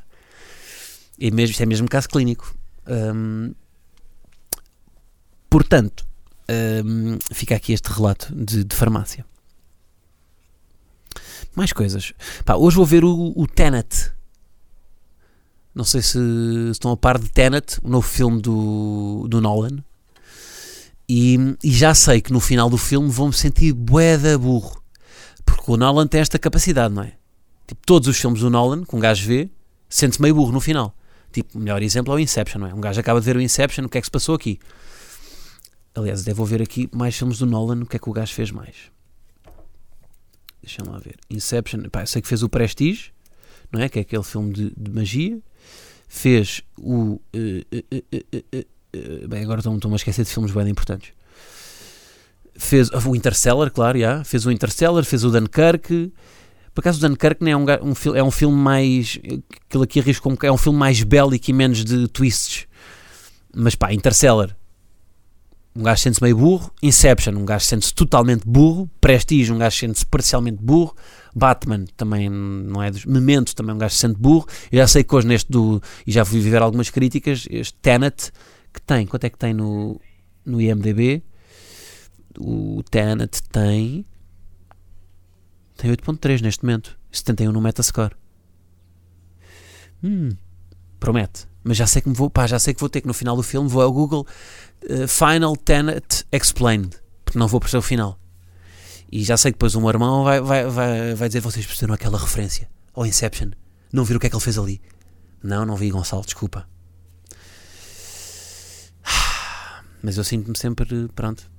E 1.18 1.30
mesmo, 1.30 1.52
isto 1.52 1.62
é 1.62 1.66
mesmo 1.66 1.88
caso 1.88 2.08
clínico. 2.08 2.54
Portanto, 5.48 6.04
hum, 6.84 7.18
fica 7.32 7.54
aqui 7.54 7.72
este 7.72 7.86
relato 7.90 8.34
de, 8.34 8.64
de 8.64 8.74
farmácia. 8.74 9.24
Mais 11.54 11.72
coisas. 11.72 12.12
Pá, 12.44 12.56
hoje 12.56 12.76
vou 12.76 12.84
ver 12.84 13.04
o, 13.04 13.32
o 13.36 13.46
Tenet. 13.46 14.12
Não 15.74 15.84
sei 15.84 16.02
se 16.02 16.18
estão 16.70 16.90
a 16.90 16.96
par 16.96 17.18
de 17.18 17.28
Tenet, 17.28 17.78
o 17.82 17.88
novo 17.88 18.06
filme 18.06 18.40
do, 18.40 19.26
do 19.28 19.40
Nolan. 19.40 19.82
E, 21.08 21.36
e 21.62 21.70
já 21.70 21.94
sei 21.94 22.20
que 22.20 22.32
no 22.32 22.40
final 22.40 22.70
do 22.70 22.78
filme 22.78 23.08
vou-me 23.08 23.32
sentir 23.32 23.72
bué 23.72 24.16
da 24.16 24.36
burro. 24.38 24.82
Porque 25.44 25.70
o 25.70 25.76
Nolan 25.76 26.06
tem 26.06 26.20
esta 26.20 26.38
capacidade, 26.38 26.94
não 26.94 27.02
é? 27.02 27.12
Tipo, 27.66 27.80
todos 27.86 28.08
os 28.08 28.16
filmes 28.18 28.40
do 28.40 28.50
Nolan, 28.50 28.84
que 28.84 28.94
um 28.94 29.00
gajo 29.00 29.26
vê, 29.26 29.48
sente-se 29.88 30.20
meio 30.20 30.34
burro 30.34 30.52
no 30.52 30.60
final. 30.60 30.94
Tipo, 31.32 31.56
o 31.58 31.60
melhor 31.60 31.82
exemplo 31.82 32.12
é 32.12 32.16
o 32.16 32.18
Inception, 32.18 32.60
não 32.60 32.66
é? 32.68 32.74
Um 32.74 32.80
gajo 32.80 33.00
acaba 33.00 33.20
de 33.20 33.26
ver 33.26 33.36
o 33.36 33.40
Inception, 33.40 33.84
o 33.84 33.88
que 33.88 33.98
é 33.98 34.00
que 34.00 34.06
se 34.06 34.10
passou 34.10 34.34
aqui? 34.34 34.58
Aliás, 35.94 36.24
devo 36.24 36.44
ver 36.44 36.60
aqui 36.62 36.88
mais 36.92 37.16
filmes 37.16 37.38
do 37.38 37.46
Nolan, 37.46 37.82
o 37.82 37.86
que 37.86 37.96
é 37.96 37.98
que 37.98 38.08
o 38.08 38.12
gajo 38.12 38.32
fez 38.34 38.50
mais? 38.50 38.74
Deixa-me 40.62 40.88
lá 40.88 40.98
ver. 40.98 41.16
Inception, 41.30 41.88
pá, 41.90 42.02
eu 42.02 42.06
sei 42.06 42.22
que 42.22 42.28
fez 42.28 42.42
o 42.42 42.48
Prestige, 42.48 43.12
não 43.70 43.80
é? 43.80 43.88
Que 43.88 43.98
é 43.98 44.02
aquele 44.02 44.22
filme 44.22 44.52
de, 44.52 44.72
de 44.76 44.90
magia. 44.90 45.38
Fez 46.08 46.62
o. 46.78 47.20
eh, 47.32 47.64
eh, 47.72 48.64
eh, 48.92 49.26
bem, 49.26 49.42
agora 49.42 49.60
estou- 49.60 49.74
estou-me 49.74 49.94
a 49.94 49.96
esquecer 49.96 50.24
de 50.24 50.30
filmes 50.30 50.52
bem 50.52 50.68
importantes. 50.68 51.12
Fez 52.56 52.88
o 52.90 53.14
Interstellar, 53.16 53.70
claro, 53.70 53.98
já. 53.98 54.22
Fez 54.24 54.46
o 54.46 54.50
Interstellar, 54.50 55.04
fez 55.04 55.24
o 55.24 55.30
Dunkirk. 55.30 56.12
Por 56.74 56.80
acaso 56.80 56.98
o 56.98 57.08
Dunkirk 57.08 57.48
é 57.48 57.56
um, 57.56 57.64
um, 57.64 58.16
é 58.16 58.22
um 58.22 58.30
filme 58.32 58.56
mais. 58.56 59.18
Aquilo 59.68 59.84
aqui 59.84 60.00
arrisco 60.00 60.28
um 60.28 60.36
é 60.42 60.50
um 60.50 60.58
filme 60.58 60.78
mais 60.78 61.02
bélico 61.02 61.48
e 61.48 61.52
menos 61.52 61.84
de 61.84 62.08
twists. 62.08 62.66
Mas 63.54 63.76
pá, 63.76 63.92
Interstellar. 63.92 64.56
Um 65.76 65.82
gajo 65.82 66.02
sente-se 66.02 66.22
meio 66.22 66.36
burro. 66.36 66.70
Inception, 66.82 67.34
um 67.34 67.44
gajo 67.44 67.64
sente-se 67.64 67.94
totalmente 67.94 68.46
burro. 68.46 68.88
Prestige, 69.00 69.52
um 69.52 69.58
gajo 69.58 69.76
sente-se 69.76 70.06
parcialmente 70.06 70.62
burro. 70.62 70.94
Batman 71.34 71.84
também 71.96 72.28
não 72.28 72.82
é 72.82 72.90
dos. 72.90 73.04
Memento 73.04 73.54
também 73.54 73.74
um 73.74 73.78
gajo 73.78 73.94
se 73.94 74.00
sente 74.00 74.18
burro. 74.18 74.46
Eu 74.70 74.78
já 74.78 74.86
sei 74.86 75.04
que 75.04 75.14
hoje 75.14 75.26
neste 75.26 75.50
do. 75.50 75.80
E 76.06 76.12
já 76.12 76.24
fui 76.24 76.40
viver 76.40 76.62
algumas 76.62 76.90
críticas. 76.90 77.46
Este 77.50 77.74
Tenet, 77.74 78.32
que 78.72 78.80
tem. 78.82 79.06
Quanto 79.06 79.24
é 79.24 79.30
que 79.30 79.38
tem 79.38 79.52
no, 79.52 80.00
no 80.44 80.60
IMDB? 80.60 81.22
O 82.38 82.82
Tenet 82.88 83.42
tem. 83.50 84.04
Tem 85.76 85.90
8.3 85.90 86.40
neste 86.40 86.64
momento. 86.64 86.98
71 87.10 87.52
no 87.52 87.60
Metascore. 87.60 88.14
Hum, 90.02 90.30
promete. 90.98 91.46
Mas 91.62 91.78
já 91.78 91.86
sei 91.86 92.02
que 92.02 92.08
me 92.08 92.14
vou, 92.14 92.28
pá, 92.28 92.46
já 92.46 92.58
sei 92.58 92.74
que 92.74 92.80
vou 92.80 92.90
ter 92.90 93.00
que 93.00 93.06
no 93.06 93.14
final 93.14 93.34
do 93.34 93.42
filme 93.42 93.68
vou 93.68 93.82
ao 93.82 93.90
Google 93.90 94.26
eh, 94.86 95.06
Final 95.06 95.56
Tenet 95.56 96.26
Explained, 96.30 96.94
porque 97.24 97.38
não 97.38 97.48
vou 97.48 97.58
perceber 97.58 97.78
o 97.78 97.82
final. 97.82 98.18
E 99.10 99.24
já 99.24 99.36
sei 99.36 99.50
que 99.52 99.56
depois 99.56 99.74
o 99.74 99.80
meu 99.80 99.88
irmão 99.88 100.24
vai, 100.24 100.40
vai, 100.40 100.66
vai, 100.66 101.14
vai 101.14 101.28
dizer 101.28 101.40
vocês 101.40 101.64
perceberam 101.64 101.94
aquela 101.94 102.18
referência 102.18 102.68
ao 102.92 103.06
Inception. 103.06 103.50
Não 103.92 104.04
viram 104.04 104.18
o 104.18 104.20
que 104.20 104.26
é 104.26 104.30
que 104.30 104.36
ele 104.36 104.42
fez 104.42 104.58
ali? 104.58 104.82
Não, 105.42 105.64
não 105.64 105.76
vi 105.76 105.90
Gonçalo, 105.90 106.24
desculpa. 106.24 106.68
Mas 110.02 110.18
eu 110.18 110.24
sinto-me 110.24 110.58
sempre, 110.58 111.08
pronto, 111.14 111.50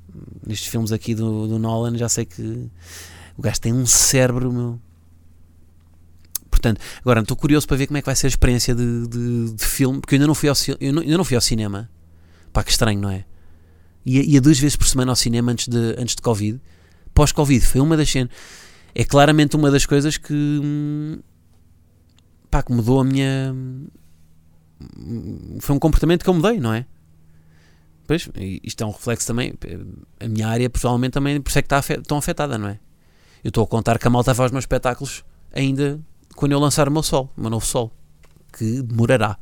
nestes 0.46 0.68
filmes 0.68 0.92
aqui 0.92 1.16
do, 1.16 1.48
do 1.48 1.58
Nolan, 1.58 1.98
já 1.98 2.10
sei 2.10 2.26
que 2.26 2.70
o 3.38 3.42
gajo 3.42 3.60
tem 3.62 3.74
um 3.74 3.86
cérebro, 3.86 4.52
meu. 4.52 4.80
Portanto, 6.50 6.80
agora 7.02 7.20
estou 7.22 7.36
curioso 7.36 7.68
para 7.68 7.78
ver 7.78 7.88
como 7.88 7.98
é 7.98 8.02
que 8.02 8.06
vai 8.06 8.16
ser 8.16 8.28
a 8.28 8.30
experiência 8.30 8.74
de, 8.74 9.08
de, 9.08 9.54
de 9.54 9.66
filme, 9.66 10.00
porque 10.00 10.16
eu 10.16 10.18
ainda 10.18 10.28
não 10.28 10.36
fui 10.36 10.48
ao, 10.50 10.56
eu 10.80 10.94
não- 10.94 11.04
não 11.04 11.24
fui 11.26 11.36
ao 11.36 11.42
cinema. 11.42 11.90
Pá, 12.54 12.64
que 12.64 12.72
estranho, 12.72 13.00
não 13.02 13.10
é? 13.10 13.26
Ia, 14.06 14.24
ia 14.24 14.40
duas 14.42 14.58
vezes 14.58 14.76
por 14.76 14.88
semana 14.88 15.12
ao 15.12 15.16
cinema 15.16 15.52
antes 15.52 15.68
de, 15.68 15.96
antes 15.98 16.16
de 16.16 16.22
Covid. 16.22 16.62
Pós-Covid, 17.14 17.66
foi 17.66 17.82
uma 17.82 17.98
das 17.98 18.10
cenas. 18.10 18.32
É 18.94 19.04
claramente 19.04 19.56
uma 19.56 19.70
das 19.70 19.86
coisas 19.86 20.18
que. 20.18 21.20
pá, 22.50 22.64
que 22.64 22.72
mudou 22.72 23.02
a 23.02 23.04
minha. 23.04 23.54
Foi 25.60 25.76
um 25.76 25.80
comportamento 25.80 26.24
que 26.24 26.30
eu 26.30 26.34
mudei, 26.34 26.60
não 26.60 26.74
é? 26.74 26.86
Pois, 28.08 28.30
isto 28.64 28.84
é 28.84 28.88
um 28.88 28.92
reflexo 28.92 29.28
também. 29.28 29.54
A 30.20 30.28
minha 30.28 30.48
área, 30.48 30.70
pessoalmente, 30.70 31.14
também, 31.14 31.42
por 31.42 31.50
isso 31.50 31.60
é 31.60 31.62
que 31.62 31.74
está 31.74 31.82
tão 32.04 32.18
afetada, 32.18 32.58
não 32.58 32.70
é? 32.70 32.80
Eu 33.46 33.50
estou 33.50 33.64
a 33.64 33.68
contar 33.68 34.00
que 34.00 34.08
a 34.08 34.10
malta 34.10 34.34
faz 34.34 34.48
os 34.48 34.52
meus 34.52 34.64
espetáculos 34.64 35.24
ainda 35.54 36.00
quando 36.36 36.54
eu 36.54 36.60
lançar 36.60 36.90
o 36.90 36.92
meu 36.92 37.04
sol, 37.04 37.32
o 37.38 37.42
meu 37.42 37.50
novo 37.52 37.64
sol, 37.64 37.92
que 38.52 38.82
demorará. 38.82 39.38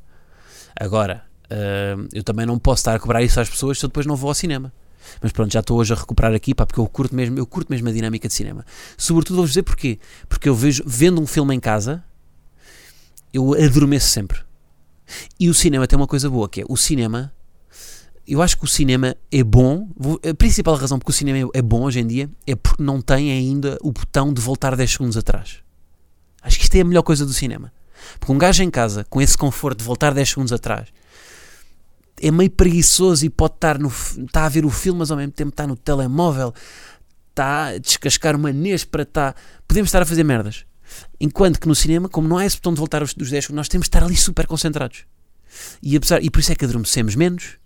Agora, 0.77 1.23
hum, 1.49 2.09
eu 2.11 2.21
também 2.21 2.45
não 2.45 2.59
posso 2.59 2.81
estar 2.81 2.95
a 2.95 2.99
cobrar 2.99 3.23
isso 3.23 3.39
às 3.39 3.49
pessoas 3.49 3.79
se 3.79 3.85
eu 3.85 3.87
depois 3.87 4.05
não 4.05 4.17
vou 4.17 4.27
ao 4.27 4.33
cinema. 4.33 4.73
Mas 5.21 5.31
pronto, 5.31 5.53
já 5.53 5.61
estou 5.61 5.79
hoje 5.79 5.93
a 5.93 5.95
recuperar 5.95 6.33
aqui, 6.33 6.53
pá, 6.53 6.65
porque 6.65 6.81
eu 6.81 6.85
curto 6.85 7.15
mesmo, 7.15 7.39
eu 7.39 7.47
curto 7.47 7.69
mesmo 7.69 7.87
a 7.87 7.93
dinâmica 7.93 8.27
de 8.27 8.33
cinema. 8.33 8.65
Sobretudo 8.97 9.37
vou-vos 9.37 9.51
dizer 9.51 9.63
porquê. 9.63 9.97
Porque 10.27 10.49
eu 10.49 10.55
vejo, 10.55 10.83
vendo 10.85 11.21
um 11.21 11.25
filme 11.25 11.55
em 11.55 11.59
casa, 11.61 12.03
eu 13.33 13.53
adormeço 13.53 14.09
sempre. 14.09 14.41
E 15.39 15.47
o 15.47 15.53
cinema 15.53 15.87
tem 15.87 15.95
uma 15.95 16.07
coisa 16.07 16.29
boa, 16.29 16.49
que 16.49 16.59
é 16.59 16.65
o 16.67 16.75
cinema. 16.75 17.31
Eu 18.27 18.41
acho 18.41 18.57
que 18.57 18.63
o 18.63 18.67
cinema 18.67 19.15
é 19.31 19.43
bom. 19.43 19.89
A 20.29 20.33
principal 20.33 20.75
razão 20.75 20.97
porque 20.97 21.12
o 21.12 21.13
cinema 21.13 21.49
é 21.53 21.62
bom 21.62 21.83
hoje 21.83 21.99
em 21.99 22.07
dia 22.07 22.29
é 22.47 22.55
porque 22.55 22.81
não 22.81 23.01
tem 23.01 23.31
ainda 23.31 23.77
o 23.81 23.91
botão 23.91 24.33
de 24.33 24.41
voltar 24.41 24.75
10 24.75 24.91
segundos 24.91 25.17
atrás. 25.17 25.57
Acho 26.41 26.57
que 26.57 26.63
isto 26.63 26.75
é 26.75 26.81
a 26.81 26.86
melhor 26.86 27.03
coisa 27.03 27.25
do 27.25 27.33
cinema. 27.33 27.71
Porque 28.19 28.31
um 28.31 28.38
gajo 28.38 28.63
em 28.63 28.69
casa, 28.69 29.05
com 29.09 29.21
esse 29.21 29.38
conforto 29.38 29.79
de 29.79 29.86
voltar 29.86 30.13
10 30.13 30.29
segundos 30.29 30.53
atrás, 30.53 30.88
é 32.21 32.31
meio 32.31 32.49
preguiçoso 32.49 33.25
e 33.25 33.29
pode 33.29 33.55
estar, 33.55 33.77
no, 33.77 33.89
está 33.89 34.45
a 34.45 34.49
ver 34.49 34.65
o 34.65 34.69
filme, 34.69 34.99
mas 34.99 35.12
ao 35.12 35.17
mesmo 35.17 35.31
tempo 35.31 35.49
está 35.49 35.67
no 35.67 35.75
telemóvel, 35.75 36.53
está 37.29 37.67
a 37.67 37.77
descascar 37.77 38.36
uma 38.36 38.49
para 38.89 39.03
estar. 39.03 39.36
Podemos 39.67 39.89
estar 39.89 40.01
a 40.01 40.05
fazer 40.05 40.23
merdas. 40.23 40.65
Enquanto 41.19 41.59
que 41.59 41.67
no 41.67 41.75
cinema, 41.75 42.07
como 42.07 42.27
não 42.27 42.38
há 42.38 42.45
esse 42.45 42.57
botão 42.57 42.73
de 42.73 42.79
voltar 42.79 42.99
dos 43.01 43.13
10 43.13 43.45
segundos, 43.45 43.51
nós 43.51 43.67
temos 43.67 43.86
de 43.86 43.89
estar 43.89 44.03
ali 44.03 44.15
super 44.15 44.47
concentrados. 44.47 45.05
E, 45.81 45.95
apesar, 45.95 46.23
e 46.23 46.29
por 46.29 46.39
isso 46.39 46.51
é 46.51 46.55
que 46.55 46.65
adormecemos 46.65 47.15
menos, 47.15 47.57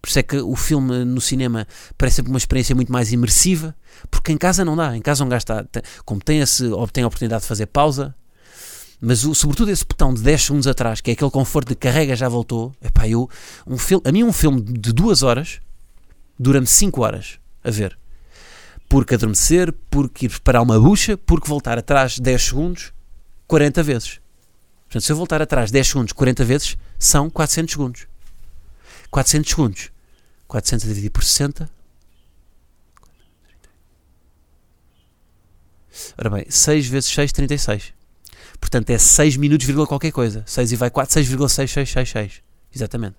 por 0.00 0.08
isso 0.08 0.18
é 0.18 0.22
que 0.22 0.36
o 0.36 0.54
filme 0.54 1.04
no 1.04 1.20
cinema 1.20 1.66
parece 1.96 2.16
sempre 2.16 2.30
uma 2.30 2.38
experiência 2.38 2.74
muito 2.74 2.92
mais 2.92 3.12
imersiva, 3.12 3.74
porque 4.10 4.32
em 4.32 4.38
casa 4.38 4.64
não 4.64 4.76
dá. 4.76 4.96
Em 4.96 5.02
casa 5.02 5.24
um 5.24 5.28
gajo 5.28 5.42
está, 5.42 5.66
como 6.04 6.20
tem, 6.20 6.40
esse, 6.40 6.64
tem 6.92 7.04
a 7.04 7.06
oportunidade 7.06 7.42
de 7.42 7.48
fazer 7.48 7.66
pausa, 7.66 8.14
mas 9.00 9.24
o, 9.24 9.34
sobretudo 9.34 9.70
esse 9.70 9.84
botão 9.84 10.12
de 10.14 10.22
10 10.22 10.42
segundos 10.42 10.66
atrás, 10.66 11.00
que 11.00 11.10
é 11.10 11.14
aquele 11.14 11.30
conforto 11.30 11.68
de 11.68 11.74
carrega 11.74 12.16
já 12.16 12.28
voltou, 12.28 12.72
epá, 12.82 13.08
eu, 13.08 13.28
um 13.66 13.78
filme, 13.78 14.02
a 14.06 14.12
mim 14.12 14.24
um 14.24 14.32
filme 14.32 14.60
de 14.60 14.92
2 14.92 15.22
horas 15.22 15.60
dura-me 16.38 16.66
5 16.66 17.02
horas 17.02 17.38
a 17.62 17.70
ver. 17.70 17.98
Porque 18.88 19.14
adormecer, 19.14 19.72
porque 19.90 20.26
ir 20.26 20.30
preparar 20.30 20.62
uma 20.62 20.80
bucha, 20.80 21.16
porque 21.16 21.48
voltar 21.48 21.76
atrás 21.78 22.18
10 22.18 22.42
segundos 22.42 22.92
40 23.46 23.82
vezes. 23.82 24.20
Portanto, 24.86 25.04
se 25.04 25.12
eu 25.12 25.16
voltar 25.16 25.42
atrás 25.42 25.70
10 25.70 25.86
segundos 25.86 26.12
40 26.12 26.44
vezes, 26.44 26.76
são 26.98 27.28
400 27.28 27.72
segundos. 27.72 28.06
400 29.10 29.50
segundos. 29.50 29.90
400 30.46 30.84
a 30.84 30.88
dividir 30.88 31.10
por 31.10 31.24
60. 31.24 31.68
Ora 36.16 36.30
bem, 36.30 36.46
6 36.48 36.86
vezes 36.86 37.10
6, 37.10 37.32
36. 37.32 37.92
Portanto, 38.60 38.90
é 38.90 38.98
6 38.98 39.36
minutos, 39.36 39.66
vírgula 39.66 39.86
qualquer 39.86 40.12
coisa. 40.12 40.44
6 40.46 40.72
e 40.72 40.76
vai 40.76 40.90
4, 40.90 41.20
6,6666. 41.20 42.42
Exatamente. 42.74 43.16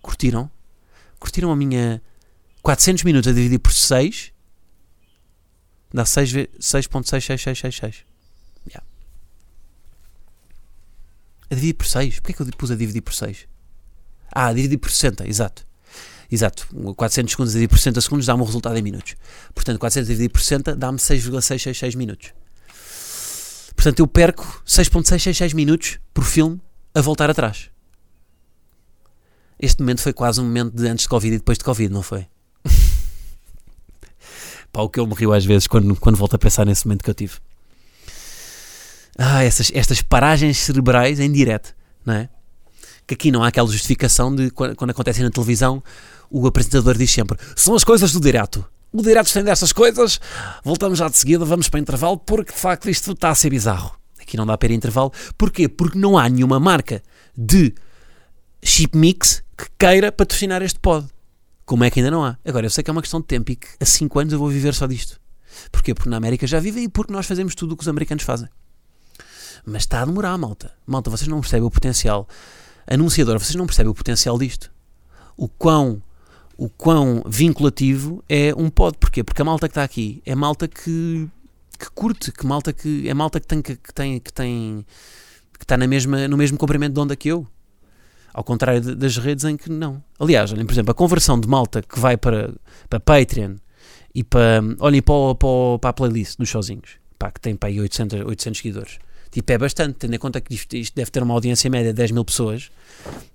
Curtiram? 0.00 0.50
Curtiram 1.18 1.50
a 1.50 1.56
minha 1.56 2.00
400 2.62 3.04
minutos 3.04 3.30
a 3.30 3.34
dividir 3.34 3.58
por 3.58 3.72
6? 3.72 4.32
Dá 5.92 6.04
6.66666. 6.04 8.04
Yeah. 8.66 8.86
A 11.50 11.54
dividir 11.54 11.74
por 11.74 11.86
6? 11.86 12.20
Porquê 12.20 12.32
é 12.32 12.36
que 12.36 12.42
eu 12.42 12.46
pus 12.56 12.70
a 12.70 12.76
dividir 12.76 13.02
por 13.02 13.14
6? 13.14 13.49
Ah, 14.32 14.52
dividir 14.52 14.78
por 14.78 14.90
60, 14.90 15.28
exato. 15.28 15.66
Exato, 16.32 16.68
400 16.94 17.32
segundos 17.32 17.52
a 17.52 17.54
dividir 17.54 17.68
por 17.68 17.78
60 17.78 18.00
segundos 18.00 18.26
dá-me 18.26 18.42
o 18.42 18.44
resultado 18.44 18.76
em 18.76 18.82
minutos. 18.82 19.16
Portanto, 19.52 19.78
400 19.78 20.08
a 20.08 20.12
dividir 20.12 20.30
por 20.30 20.40
60 20.40 20.76
dá-me 20.76 20.98
6,666 20.98 21.94
minutos. 21.96 22.32
Portanto, 23.74 23.98
eu 23.98 24.06
perco 24.06 24.62
6,666 24.64 25.54
minutos 25.54 25.98
por 26.14 26.24
filme 26.24 26.60
a 26.94 27.00
voltar 27.00 27.30
atrás. 27.30 27.70
Este 29.58 29.80
momento 29.80 30.02
foi 30.02 30.12
quase 30.12 30.40
um 30.40 30.44
momento 30.44 30.76
de 30.76 30.86
antes 30.86 31.02
de 31.02 31.08
Covid 31.08 31.34
e 31.34 31.38
depois 31.38 31.58
de 31.58 31.64
Covid, 31.64 31.92
não 31.92 32.02
foi? 32.02 32.26
Pá, 34.72 34.82
o 34.82 34.88
que 34.88 35.00
eu 35.00 35.06
me 35.06 35.14
rio 35.14 35.32
às 35.32 35.44
vezes 35.44 35.66
quando, 35.66 35.96
quando 35.96 36.16
volto 36.16 36.34
a 36.34 36.38
pensar 36.38 36.64
nesse 36.64 36.86
momento 36.86 37.02
que 37.02 37.10
eu 37.10 37.14
tive. 37.14 37.34
Ah, 39.18 39.42
essas, 39.42 39.70
estas 39.74 40.00
paragens 40.00 40.58
cerebrais 40.58 41.18
em 41.20 41.30
direto, 41.30 41.74
não 42.06 42.14
é? 42.14 42.28
Que 43.10 43.14
aqui 43.14 43.32
não 43.32 43.42
há 43.42 43.48
aquela 43.48 43.68
justificação 43.68 44.34
de 44.34 44.50
quando, 44.50 44.76
quando 44.76 44.90
acontece 44.90 45.20
na 45.22 45.30
televisão, 45.30 45.82
o 46.30 46.46
apresentador 46.46 46.96
diz 46.96 47.10
sempre: 47.10 47.36
são 47.56 47.74
as 47.74 47.82
coisas 47.82 48.12
do 48.12 48.20
direto. 48.20 48.64
O 48.92 49.02
direto 49.02 49.32
tem 49.32 49.42
dessas 49.42 49.72
coisas, 49.72 50.20
voltamos 50.64 50.98
já 50.98 51.08
de 51.08 51.18
seguida, 51.18 51.44
vamos 51.44 51.68
para 51.68 51.80
intervalo, 51.80 52.18
porque 52.18 52.52
de 52.52 52.58
facto 52.58 52.88
isto 52.88 53.12
está 53.12 53.30
a 53.30 53.34
ser 53.34 53.50
bizarro. 53.50 53.96
Aqui 54.20 54.36
não 54.36 54.46
dá 54.46 54.56
para 54.56 54.68
ir 54.68 54.74
intervalo. 54.74 55.12
Porquê? 55.36 55.68
Porque 55.68 55.98
não 55.98 56.16
há 56.18 56.28
nenhuma 56.28 56.60
marca 56.60 57.02
de 57.36 57.74
chip 58.62 58.96
mix 58.96 59.42
que 59.56 59.66
queira 59.78 60.12
patrocinar 60.12 60.62
este 60.62 60.78
pod. 60.78 61.06
Como 61.64 61.84
é 61.84 61.90
que 61.90 62.00
ainda 62.00 62.10
não 62.10 62.24
há? 62.24 62.36
Agora, 62.44 62.66
eu 62.66 62.70
sei 62.70 62.82
que 62.84 62.90
é 62.90 62.92
uma 62.92 63.02
questão 63.02 63.20
de 63.20 63.26
tempo 63.26 63.50
e 63.52 63.56
que 63.56 63.68
a 63.80 63.84
5 63.84 64.18
anos 64.18 64.32
eu 64.32 64.38
vou 64.38 64.48
viver 64.48 64.74
só 64.74 64.86
disto. 64.86 65.20
Porquê? 65.70 65.94
Porque 65.94 66.10
na 66.10 66.16
América 66.16 66.46
já 66.46 66.60
vivem 66.60 66.84
e 66.84 66.88
porque 66.88 67.12
nós 67.12 67.26
fazemos 67.26 67.54
tudo 67.54 67.72
o 67.72 67.76
que 67.76 67.82
os 67.82 67.88
americanos 67.88 68.24
fazem. 68.24 68.48
Mas 69.64 69.82
está 69.82 70.02
a 70.02 70.04
demorar, 70.04 70.36
malta. 70.38 70.72
Malta, 70.86 71.10
vocês 71.10 71.28
não 71.28 71.40
percebem 71.40 71.66
o 71.66 71.70
potencial 71.70 72.28
anunciadora, 72.86 73.38
vocês 73.38 73.54
não 73.54 73.66
percebem 73.66 73.90
o 73.90 73.94
potencial 73.94 74.38
disto. 74.38 74.70
O 75.36 75.48
quão, 75.48 76.02
o 76.56 76.68
quão 76.68 77.22
vinculativo 77.26 78.22
é 78.28 78.54
um 78.56 78.68
pod. 78.68 78.96
Porquê? 78.98 79.24
Porque 79.24 79.42
a 79.42 79.44
malta 79.44 79.68
que 79.68 79.72
está 79.72 79.82
aqui 79.82 80.22
é 80.26 80.34
malta 80.34 80.68
que, 80.68 81.28
que 81.78 81.90
curte, 81.94 82.32
que 82.32 82.46
malta 82.46 82.72
que 82.72 83.08
é 83.08 83.14
malta 83.14 83.40
que 83.40 83.46
tem 83.46 83.62
que 83.62 83.76
tem 83.94 84.20
que 84.20 84.32
tem 84.32 84.86
que 85.58 85.64
está 85.64 85.76
na 85.76 85.86
mesma, 85.86 86.26
no 86.26 86.36
mesmo 86.36 86.56
comprimento 86.58 86.94
de 86.94 87.00
onda 87.00 87.16
que 87.16 87.28
eu. 87.28 87.46
Ao 88.32 88.44
contrário 88.44 88.80
de, 88.80 88.94
das 88.94 89.16
redes 89.16 89.44
em 89.44 89.56
que 89.56 89.70
não. 89.70 90.02
Aliás, 90.18 90.52
olhem, 90.52 90.64
por 90.64 90.72
exemplo, 90.72 90.92
a 90.92 90.94
conversão 90.94 91.38
de 91.38 91.48
malta 91.48 91.82
que 91.82 91.98
vai 91.98 92.16
para, 92.16 92.54
para 92.88 93.00
Patreon 93.00 93.56
e 94.14 94.22
para. 94.22 94.62
Olhem 94.78 95.02
para, 95.02 95.34
para, 95.34 95.78
para 95.80 95.90
a 95.90 95.92
playlist 95.92 96.38
dos 96.38 96.48
sozinhos, 96.48 96.98
pá, 97.18 97.30
que 97.30 97.40
tem 97.40 97.56
para 97.56 97.68
aí 97.68 97.80
800, 97.80 98.20
800 98.26 98.58
seguidores 98.60 98.98
Tipo, 99.30 99.52
é 99.52 99.58
bastante, 99.58 99.94
tendo 99.94 100.14
em 100.14 100.18
conta 100.18 100.40
que 100.40 100.54
isto, 100.54 100.74
isto, 100.76 100.94
deve 100.94 101.10
ter 101.10 101.22
uma 101.22 101.34
audiência 101.34 101.70
média 101.70 101.92
de 101.92 101.96
10 101.96 102.10
mil 102.10 102.24
pessoas. 102.24 102.70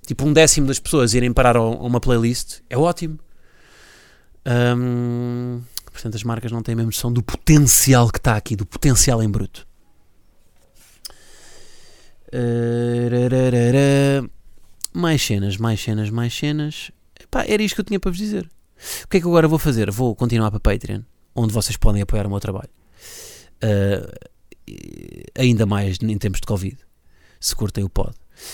Tipo, 0.05 0.25
um 0.25 0.34
décimo 0.34 0.67
das 0.67 0.79
pessoas 0.79 1.13
irem 1.13 1.31
parar 1.31 1.55
a, 1.55 1.62
uma 1.62 1.99
playlist 2.01 2.60
é 2.69 2.77
ótimo. 2.77 3.17
Um, 4.45 5.62
portanto, 5.91 6.15
as 6.15 6.23
marcas 6.23 6.51
não 6.51 6.62
têm 6.62 6.73
a 6.73 6.75
mesma 6.75 6.89
noção 6.89 7.12
do 7.12 7.23
potencial 7.23 8.10
que 8.10 8.17
está 8.17 8.36
aqui, 8.36 8.55
do 8.55 8.65
potencial 8.65 9.23
em 9.23 9.29
bruto. 9.29 9.65
Mais 14.93 15.21
cenas, 15.21 15.55
mais 15.58 15.81
cenas, 15.81 16.10
mais 16.10 16.34
cenas. 16.38 16.91
Epá, 17.19 17.45
era 17.47 17.63
isto 17.63 17.75
que 17.75 17.81
eu 17.81 17.86
tinha 17.86 17.99
para 17.99 18.12
vos 18.12 18.17
dizer. 18.17 18.49
O 19.03 19.08
que 19.08 19.17
é 19.17 19.21
que 19.21 19.27
agora 19.27 19.47
vou 19.47 19.58
fazer? 19.58 19.89
Vou 19.89 20.13
continuar 20.13 20.51
para 20.51 20.60
Patreon, 20.60 21.01
onde 21.34 21.53
vocês 21.53 21.77
podem 21.77 22.01
apoiar 22.01 22.27
o 22.27 22.29
meu 22.29 22.39
trabalho. 22.41 22.69
Uh, 23.63 24.35
ainda 25.38 25.65
mais 25.65 25.97
em 26.01 26.17
tempos 26.17 26.39
de 26.41 26.47
Covid. 26.47 26.78
Se 27.39 27.56
curtem 27.56 27.84
o 27.84 27.89
pod. 27.89 28.13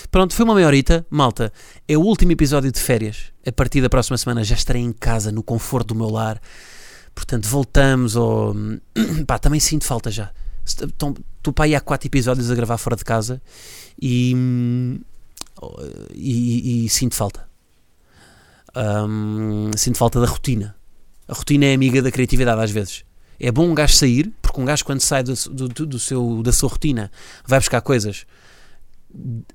Pronto, 0.09 0.33
foi 0.33 0.45
uma 0.45 0.55
meia 0.55 0.67
horita. 0.67 1.05
Malta, 1.09 1.51
é 1.87 1.97
o 1.97 2.01
último 2.01 2.31
episódio 2.31 2.71
de 2.71 2.79
férias. 2.79 3.31
A 3.45 3.51
partir 3.51 3.81
da 3.81 3.89
próxima 3.89 4.17
semana 4.17 4.43
já 4.43 4.55
estarei 4.55 4.81
em 4.81 4.91
casa, 4.91 5.31
no 5.31 5.43
conforto 5.43 5.89
do 5.89 5.95
meu 5.95 6.09
lar. 6.09 6.41
Portanto, 7.13 7.47
voltamos 7.47 8.15
ao. 8.15 8.53
Pá, 9.27 9.39
também 9.39 9.59
sinto 9.59 9.85
falta 9.85 10.11
já. 10.11 10.31
Estou 10.65 11.53
para 11.53 11.65
aí 11.65 11.75
há 11.75 11.81
quatro 11.81 12.07
episódios 12.07 12.51
a 12.51 12.55
gravar 12.55 12.77
fora 12.77 12.95
de 12.95 13.03
casa 13.03 13.41
e. 14.01 14.35
E, 16.13 16.83
e, 16.83 16.85
e 16.85 16.89
sinto 16.89 17.15
falta. 17.15 17.47
Um, 18.75 19.71
sinto 19.75 19.97
falta 19.97 20.19
da 20.19 20.27
rotina. 20.27 20.75
A 21.27 21.33
rotina 21.33 21.65
é 21.65 21.73
amiga 21.73 22.01
da 22.01 22.11
criatividade 22.11 22.61
às 22.61 22.71
vezes. 22.71 23.03
É 23.43 23.51
bom 23.51 23.67
um 23.67 23.73
gajo 23.73 23.95
sair, 23.95 24.31
porque 24.39 24.61
um 24.61 24.65
gajo 24.65 24.85
quando 24.85 25.01
sai 25.01 25.23
do, 25.23 25.33
do, 25.33 25.85
do 25.87 25.99
seu, 25.99 26.43
da 26.43 26.51
sua 26.51 26.69
rotina 26.69 27.11
vai 27.43 27.59
buscar 27.59 27.81
coisas, 27.81 28.27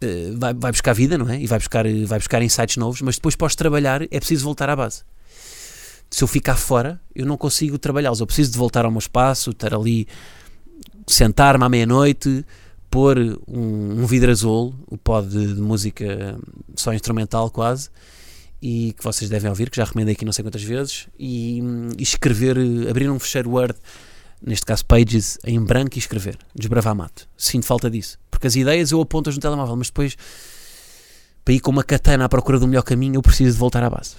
eh, 0.00 0.32
vai, 0.36 0.52
vai 0.52 0.72
buscar 0.72 0.92
vida, 0.92 1.16
não 1.16 1.28
é? 1.28 1.40
E 1.40 1.46
vai 1.46 1.58
buscar, 1.58 1.84
vai 2.06 2.18
buscar 2.18 2.42
insights 2.42 2.76
novos, 2.76 3.00
mas 3.00 3.14
depois 3.14 3.36
pós 3.36 3.54
trabalhar 3.54 4.02
é 4.02 4.18
preciso 4.18 4.44
voltar 4.44 4.68
à 4.68 4.74
base. 4.74 5.04
Se 6.10 6.24
eu 6.24 6.28
ficar 6.28 6.56
fora, 6.56 7.00
eu 7.14 7.24
não 7.24 7.36
consigo 7.36 7.78
trabalhá-los. 7.78 8.20
Eu 8.20 8.26
preciso 8.26 8.50
de 8.52 8.58
voltar 8.58 8.84
ao 8.84 8.90
meu 8.90 8.98
espaço, 8.98 9.50
estar 9.50 9.72
ali, 9.72 10.08
sentar-me 11.06 11.64
à 11.64 11.68
meia-noite, 11.68 12.44
pôr 12.90 13.18
um, 13.46 14.02
um 14.02 14.30
azul, 14.30 14.74
o 14.86 14.96
pod 14.98 15.28
de, 15.28 15.54
de 15.54 15.60
música 15.60 16.38
só 16.74 16.92
instrumental 16.92 17.50
quase, 17.50 17.90
e 18.60 18.94
que 18.96 19.04
vocês 19.04 19.30
devem 19.30 19.48
ouvir, 19.48 19.70
que 19.70 19.76
já 19.76 19.84
recomendei 19.84 20.14
aqui 20.14 20.24
não 20.24 20.32
sei 20.32 20.42
quantas 20.42 20.62
vezes, 20.62 21.08
e, 21.18 21.60
e 21.98 22.02
escrever, 22.02 22.56
abrir 22.88 23.10
um 23.10 23.18
fecheiro 23.18 23.50
Word, 23.50 23.74
neste 24.42 24.64
caso 24.64 24.84
Pages, 24.84 25.38
em 25.44 25.60
branco 25.60 25.96
e 25.96 25.98
escrever, 25.98 26.38
desbravar 26.54 26.94
mato. 26.94 27.28
Sinto 27.36 27.66
falta 27.66 27.90
disso, 27.90 28.18
porque 28.30 28.46
as 28.46 28.56
ideias 28.56 28.92
eu 28.92 29.00
aponto-as 29.00 29.36
no 29.36 29.40
telemóvel, 29.40 29.76
mas 29.76 29.88
depois, 29.88 30.16
para 31.44 31.54
ir 31.54 31.60
com 31.60 31.70
uma 31.70 31.84
katana 31.84 32.24
à 32.24 32.28
procura 32.28 32.58
do 32.58 32.66
melhor 32.66 32.82
caminho, 32.82 33.16
eu 33.16 33.22
preciso 33.22 33.52
de 33.52 33.58
voltar 33.58 33.82
à 33.82 33.90
base. 33.90 34.16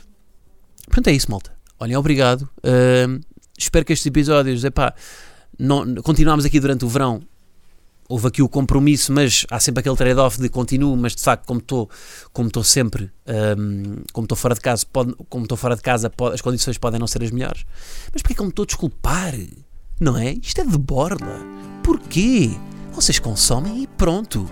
Portanto, 0.86 1.08
é 1.08 1.14
isso, 1.14 1.30
malta. 1.30 1.52
Olhem, 1.80 1.96
obrigado. 1.96 2.50
Uh, 2.60 3.20
espero 3.58 3.86
que 3.86 3.94
estes 3.94 4.06
episódios, 4.06 4.64
epá, 4.64 4.94
não, 5.60 5.96
continuamos 5.96 6.46
aqui 6.46 6.60
durante 6.60 6.86
o 6.86 6.88
verão 6.88 7.22
houve 8.10 8.28
aqui 8.28 8.42
o 8.42 8.50
compromisso, 8.50 9.12
mas 9.12 9.46
há 9.52 9.60
sempre 9.60 9.82
aquele 9.82 9.96
trade-off 9.96 10.40
de 10.40 10.50
continuo, 10.50 10.96
mas 10.96 11.16
de 11.16 11.22
facto, 11.22 11.46
como 11.46 11.60
estou 11.60 11.90
como 12.32 12.48
estou 12.48 12.64
sempre, 12.64 13.12
um, 13.58 14.04
como 14.14 14.26
estou 14.26 14.38
fora 14.38 14.56
de 14.56 14.62
casa, 14.62 14.86
pode, 14.92 15.14
como 15.30 15.44
estou 15.44 15.58
fora 15.58 15.76
de 15.76 15.82
casa, 15.82 16.10
pode, 16.10 16.36
as 16.36 16.42
condições 16.42 16.78
podem 16.78 17.00
não 17.00 17.08
ser 17.08 17.24
as 17.24 17.32
melhores. 17.32 17.66
Mas 18.14 18.22
porquê 18.22 18.34
que 18.34 18.42
eu 18.42 18.46
me 18.46 18.52
estou 18.52 18.64
a 18.64 18.66
desculpar? 18.66 19.34
Não 20.00 20.18
é? 20.18 20.34
Isto 20.34 20.62
é 20.62 20.66
de 20.66 20.78
borla. 20.78 21.42
Porquê? 21.84 22.52
Vocês 22.94 23.20
consomem 23.20 23.84
e 23.84 23.88
pronto. 23.88 24.48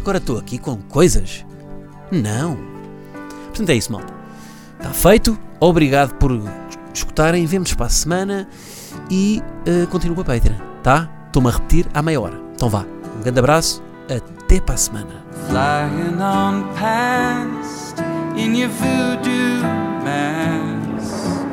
Agora 0.00 0.18
estou 0.18 0.38
aqui 0.38 0.58
com 0.58 0.76
coisas? 0.82 1.44
Não. 2.10 2.56
Portanto 3.46 3.70
é 3.70 3.74
isso, 3.74 3.92
malta. 3.92 4.12
Está 4.78 4.90
feito. 4.90 5.38
Obrigado 5.60 6.14
por 6.16 6.30
escutarem. 6.92 7.46
Vemos 7.46 7.74
para 7.74 7.86
a 7.86 7.90
semana 7.90 8.48
e 9.10 9.42
uh, 9.66 9.86
continuo 9.88 10.22
para 10.22 10.34
a 10.34 10.36
Patreon, 10.36 10.58
tá? 10.82 11.10
Estou-me 11.26 11.48
a 11.48 11.52
repetir 11.52 11.86
à 11.94 12.02
meia 12.02 12.20
hora. 12.20 12.43
Então 12.54 12.68
vá, 12.68 12.84
um 13.16 13.22
grande 13.22 13.38
abraço, 13.38 13.82
até 14.04 14.60
para 14.60 14.74
a 14.74 14.78
semana. 14.78 15.24
Flying 15.48 16.20
on 16.20 16.64
past 16.74 18.00
in 18.36 18.56
your 18.56 18.70
voodoo 18.70 19.62
mask, 20.04 21.44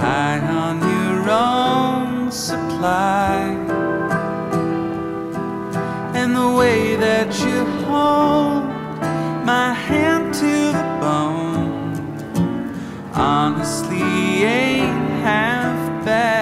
high 0.00 0.40
on 0.48 0.80
your 0.80 1.28
own 1.30 2.30
supply, 2.30 3.56
and 6.14 6.34
the 6.34 6.56
way 6.56 6.96
that 6.96 7.38
you 7.40 7.66
hold 7.86 8.64
my 9.44 9.72
hand 9.74 10.32
to 10.34 10.72
the 10.72 10.84
bone 11.00 11.92
honestly 13.14 14.44
ain't 14.44 15.22
half 15.22 16.04
bad. 16.04 16.35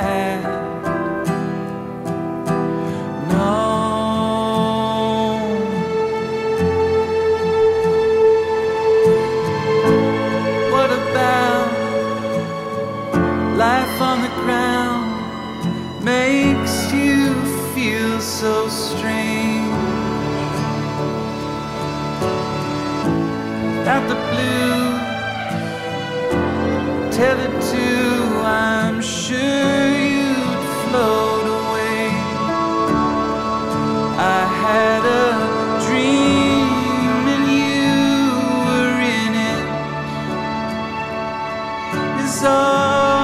desire. 42.25 43.24